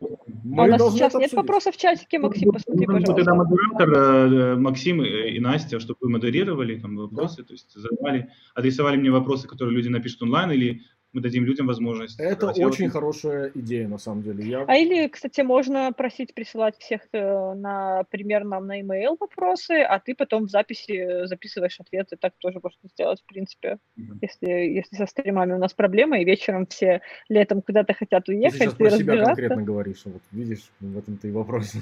[0.63, 3.55] у нас сейчас нет вопросов в чатике, Максим, посмотри, будет тогда пожалуйста.
[3.77, 9.11] модератор э, Максим и Настя, чтобы вы модерировали там вопросы, то есть задавали, адресовали мне
[9.11, 10.81] вопросы, которые люди напишут онлайн, или
[11.13, 12.19] мы дадим людям возможность.
[12.19, 14.47] Это очень вот- хорошая идея, на самом деле.
[14.47, 14.63] Я...
[14.67, 20.15] А или, кстати, можно просить присылать всех, э, например, нам на e-mail вопросы, а ты
[20.15, 22.15] потом в записи записываешь ответы.
[22.17, 23.77] Так тоже можно сделать, в принципе.
[23.97, 24.19] Мгм.
[24.21, 28.61] Если, если со стримами у нас проблемы, и вечером все летом куда-то хотят Ты уехать
[28.61, 31.73] сейчас и про себя конкретно говоришь, вот видишь, в этом-то и вопрос.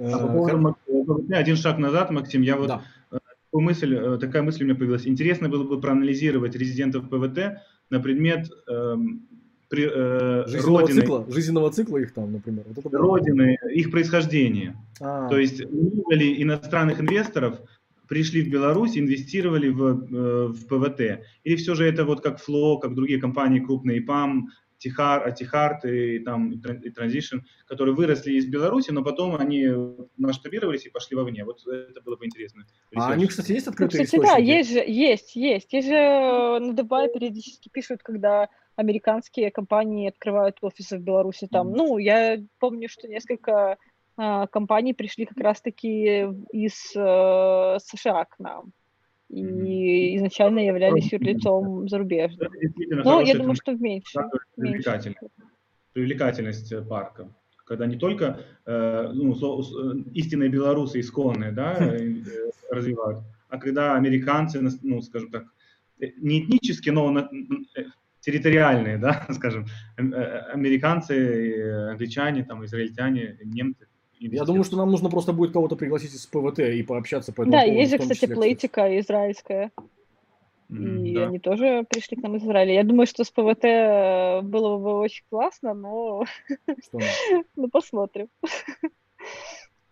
[0.00, 2.82] Э, А по поводу э, один шаг назад, Максим, я вот Да.
[3.50, 5.06] Такую мысль, э, такая мысль у меня появилась.
[5.06, 7.58] Интересно было бы проанализировать резидентов ПВТ
[7.90, 9.26] на предмет эм,
[9.70, 12.64] при- э, Жизненного родины, цикла, жизненного цикла их там, например.
[12.68, 14.76] Вот это родины, их происхождения.
[15.00, 17.60] А, То есть много ли иностранных инвесторов
[18.06, 21.20] пришли в Беларусь, инвестировали в, э, в ПВТ?
[21.44, 26.20] Или все же это вот как Фло, как другие компании крупные, ПАМ, Тихар, Тихарт и,
[26.20, 29.66] там, и Тран- и Transition, которые выросли из Беларуси, но потом они
[30.16, 31.44] масштабировались и пошли вовне.
[31.44, 32.64] Вот это было бы интересно.
[32.94, 34.48] а они, кстати, есть Ну, открытые кстати, да, источники?
[34.48, 35.72] есть же, есть, есть.
[35.72, 41.68] Есть же э, на Дубае периодически пишут, когда американские компании открывают офисы в Беларуси там.
[41.68, 41.76] Мгм.
[41.76, 43.76] Ну, я помню, что несколько
[44.16, 48.72] а, компаний пришли как раз-таки из э, США к нам.
[49.28, 52.50] И изначально являлись юрлицом зарубежным.
[52.50, 54.14] Но я хорошая думаю, что в меньше.
[54.14, 54.78] показывает меньше.
[54.78, 55.32] привлекательность,
[55.92, 57.28] привлекательность э, парка.
[57.66, 63.18] Когда не только э, ну, э, истинные белорусы исконные да, э, э, развивают,
[63.50, 65.44] а когда американцы, ну, скажем так,
[65.98, 67.28] не этнически, но
[68.20, 73.87] территориальные, да, скажем, американцы, англичане, там, израильтяне, немцы.
[74.20, 77.52] Я думаю, что нам нужно просто будет кого-то пригласить из ПВТ и пообщаться по этому
[77.52, 79.70] Да, поводу, есть же, кстати, числе, плейтика израильская.
[80.70, 81.28] И да.
[81.28, 82.74] они тоже пришли к нам из Израиля.
[82.74, 86.24] Я думаю, что с ПВТ э, было бы очень классно, но
[87.56, 88.28] ну, посмотрим.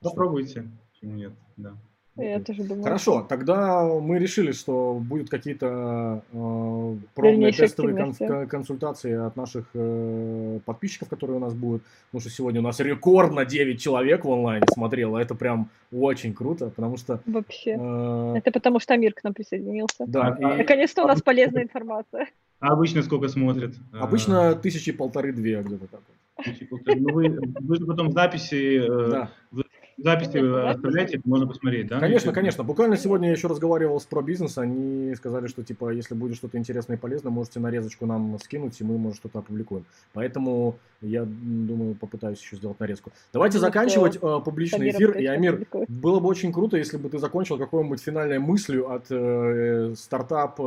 [0.01, 1.77] Попробуйте, почему нет, да.
[2.17, 2.83] Я тоже думаю.
[2.85, 10.61] Хорошо, тогда мы решили, что будут какие-то э, пробные тестовые кон- консультации от наших э,
[10.65, 11.83] подписчиков, которые у нас будут.
[12.11, 15.19] Потому что сегодня у нас рекордно 9 человек в онлайне смотрело.
[15.19, 17.21] Это прям очень круто, потому что...
[17.27, 17.77] Вообще.
[17.79, 20.05] э, Это потому что Амир к нам присоединился.
[20.07, 22.29] да, А- и Наконец-то у нас полезная информация.
[22.61, 23.75] А обычно сколько смотрят?
[23.93, 26.45] Э, обычно тысячи полторы-две где-то так вот.
[26.47, 26.99] тысячи полторы.
[27.01, 29.31] Ну, вы, вы же потом записи, э, Да.
[29.97, 30.69] Записи записи.
[30.69, 32.01] оставляете, можно посмотреть, да?
[32.01, 32.65] Конечно, конечно.
[32.65, 34.59] Буквально сегодня я еще разговаривал с про бизнес.
[34.59, 38.85] Они сказали, что типа, если будет что-то интересное и полезное, можете нарезочку нам скинуть, и
[38.85, 39.85] мы, может, что-то опубликуем.
[40.13, 43.13] Поэтому я думаю, попытаюсь еще сделать нарезку.
[43.33, 45.17] Давайте Ну, заканчивать э, публичный эфир.
[45.19, 49.95] И Амир, было бы очень круто, если бы ты закончил какой-нибудь финальной мыслью от э,
[49.97, 50.61] стартап.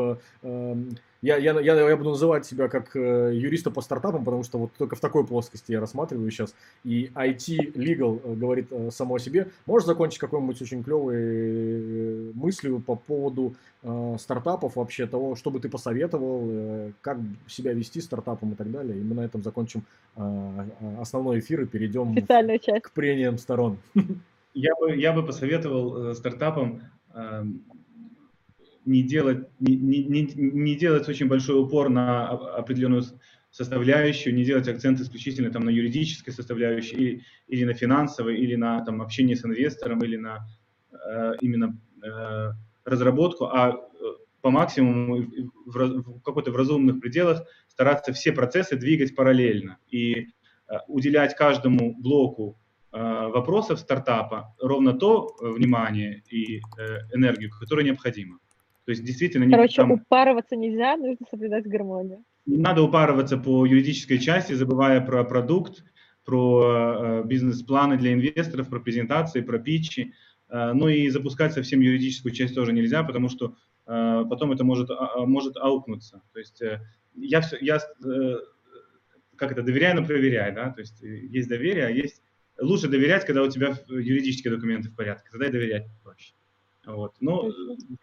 [0.43, 0.75] э,
[1.21, 4.71] я, я, я, я буду называть тебя как э, юриста по стартапам, потому что вот
[4.77, 6.55] только в такой плоскости я рассматриваю сейчас.
[6.85, 9.49] И IT Legal э, говорит э, само о себе.
[9.65, 15.59] Можешь закончить какой-нибудь очень клевой э, мыслью по поводу э, стартапов, вообще того, что бы
[15.59, 17.17] ты посоветовал, э, как
[17.47, 18.97] себя вести стартапом и так далее.
[18.97, 19.83] И мы на этом закончим
[20.15, 22.15] э, э, основной эфир и перейдем
[22.81, 23.77] к прениям сторон.
[24.53, 26.81] Я бы, я бы посоветовал э, стартапам
[27.13, 27.61] эм,
[28.89, 33.03] не делать, не, не, не- делать очень большой упор на определенную
[33.51, 38.83] составляющую, не делать акцент исключительно там, на юридической составляющей или, или на финансовой, или на
[38.83, 40.39] там, общение с инвестором, или на
[40.91, 42.51] э, именно э,
[42.83, 43.75] разработку, а э,
[44.41, 45.27] по максимуму
[45.65, 50.25] в, в какой-то в разумных пределах стараться все процессы двигать параллельно и э,
[50.87, 52.57] уделять каждому блоку
[52.91, 56.59] э, вопросов стартапа ровно то э, внимание и
[57.13, 58.39] энергию, которое необходимо.
[58.89, 62.23] То есть действительно Короче, там упарываться нельзя, нужно соблюдать гармонию.
[62.47, 65.83] не надо упарываться по юридической части, забывая про продукт,
[66.25, 70.15] про э, бизнес-планы для инвесторов, про презентации, про питчи.
[70.49, 73.55] Э, ну и запускать совсем юридическую часть тоже нельзя, потому что
[73.85, 76.23] э, потом это может, а, а, может аукнуться.
[76.33, 76.59] То есть
[77.13, 77.77] я, всё- я
[79.35, 82.23] как это, доверяю, но проверяю, да, то есть есть доверие, а есть
[82.59, 86.33] лучше доверять, когда у тебя юридические документы в порядке, тогда и доверять проще.
[86.89, 87.15] Вот.
[87.19, 87.51] Но э,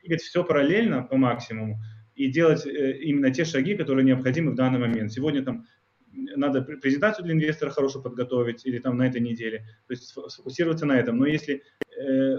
[0.01, 1.79] двигать все параллельно по максимуму
[2.15, 5.13] и делать э, именно те шаги, которые необходимы в данный момент.
[5.13, 5.67] Сегодня там
[6.13, 10.29] надо пр- презентацию для инвестора хорошо подготовить или там на этой неделе, то есть сфо-
[10.29, 11.19] сфокусироваться на этом.
[11.19, 11.63] Но если
[12.01, 12.37] э,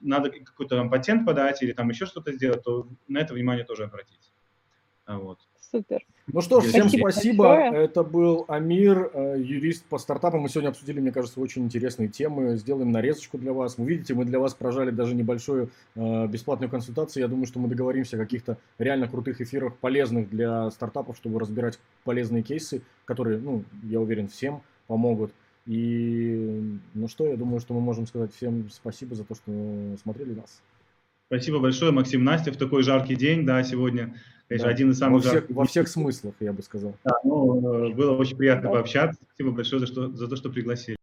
[0.00, 3.84] надо какой-то там патент подать или там еще что-то сделать, то на это внимание тоже
[3.84, 4.32] обратить.
[5.04, 5.38] А Вот.
[5.70, 6.04] Супер.
[6.32, 7.44] Ну что ж, всем Спасибо спасибо.
[7.44, 7.84] большое.
[7.84, 10.40] Это был Амир, э, юрист по стартапам.
[10.40, 12.56] Мы сегодня обсудили, мне кажется, очень интересные темы.
[12.56, 13.78] Сделаем нарезочку для вас.
[13.78, 17.22] Вы видите, мы для вас прожали даже небольшую э, бесплатную консультацию.
[17.22, 21.78] Я думаю, что мы договоримся о каких-то реально крутых эфирах, полезных для стартапов, чтобы разбирать
[22.04, 25.32] полезные кейсы, которые, ну, я уверен, всем помогут.
[25.66, 29.52] И, ну что, я думаю, что мы можем сказать всем спасибо за то, что
[30.02, 30.62] смотрели нас.
[31.26, 34.16] Спасибо большое, Максим, Настя, в такой жаркий день, да, сегодня,
[34.50, 34.74] конечно, Да.
[34.74, 36.94] один из самых во, всех, жарких во всех смыслах, я бы сказал.
[37.04, 39.20] Да, ну, э, было очень приятно пообщаться.
[39.34, 40.96] Спасибо большое за, что, за то, что пригласили.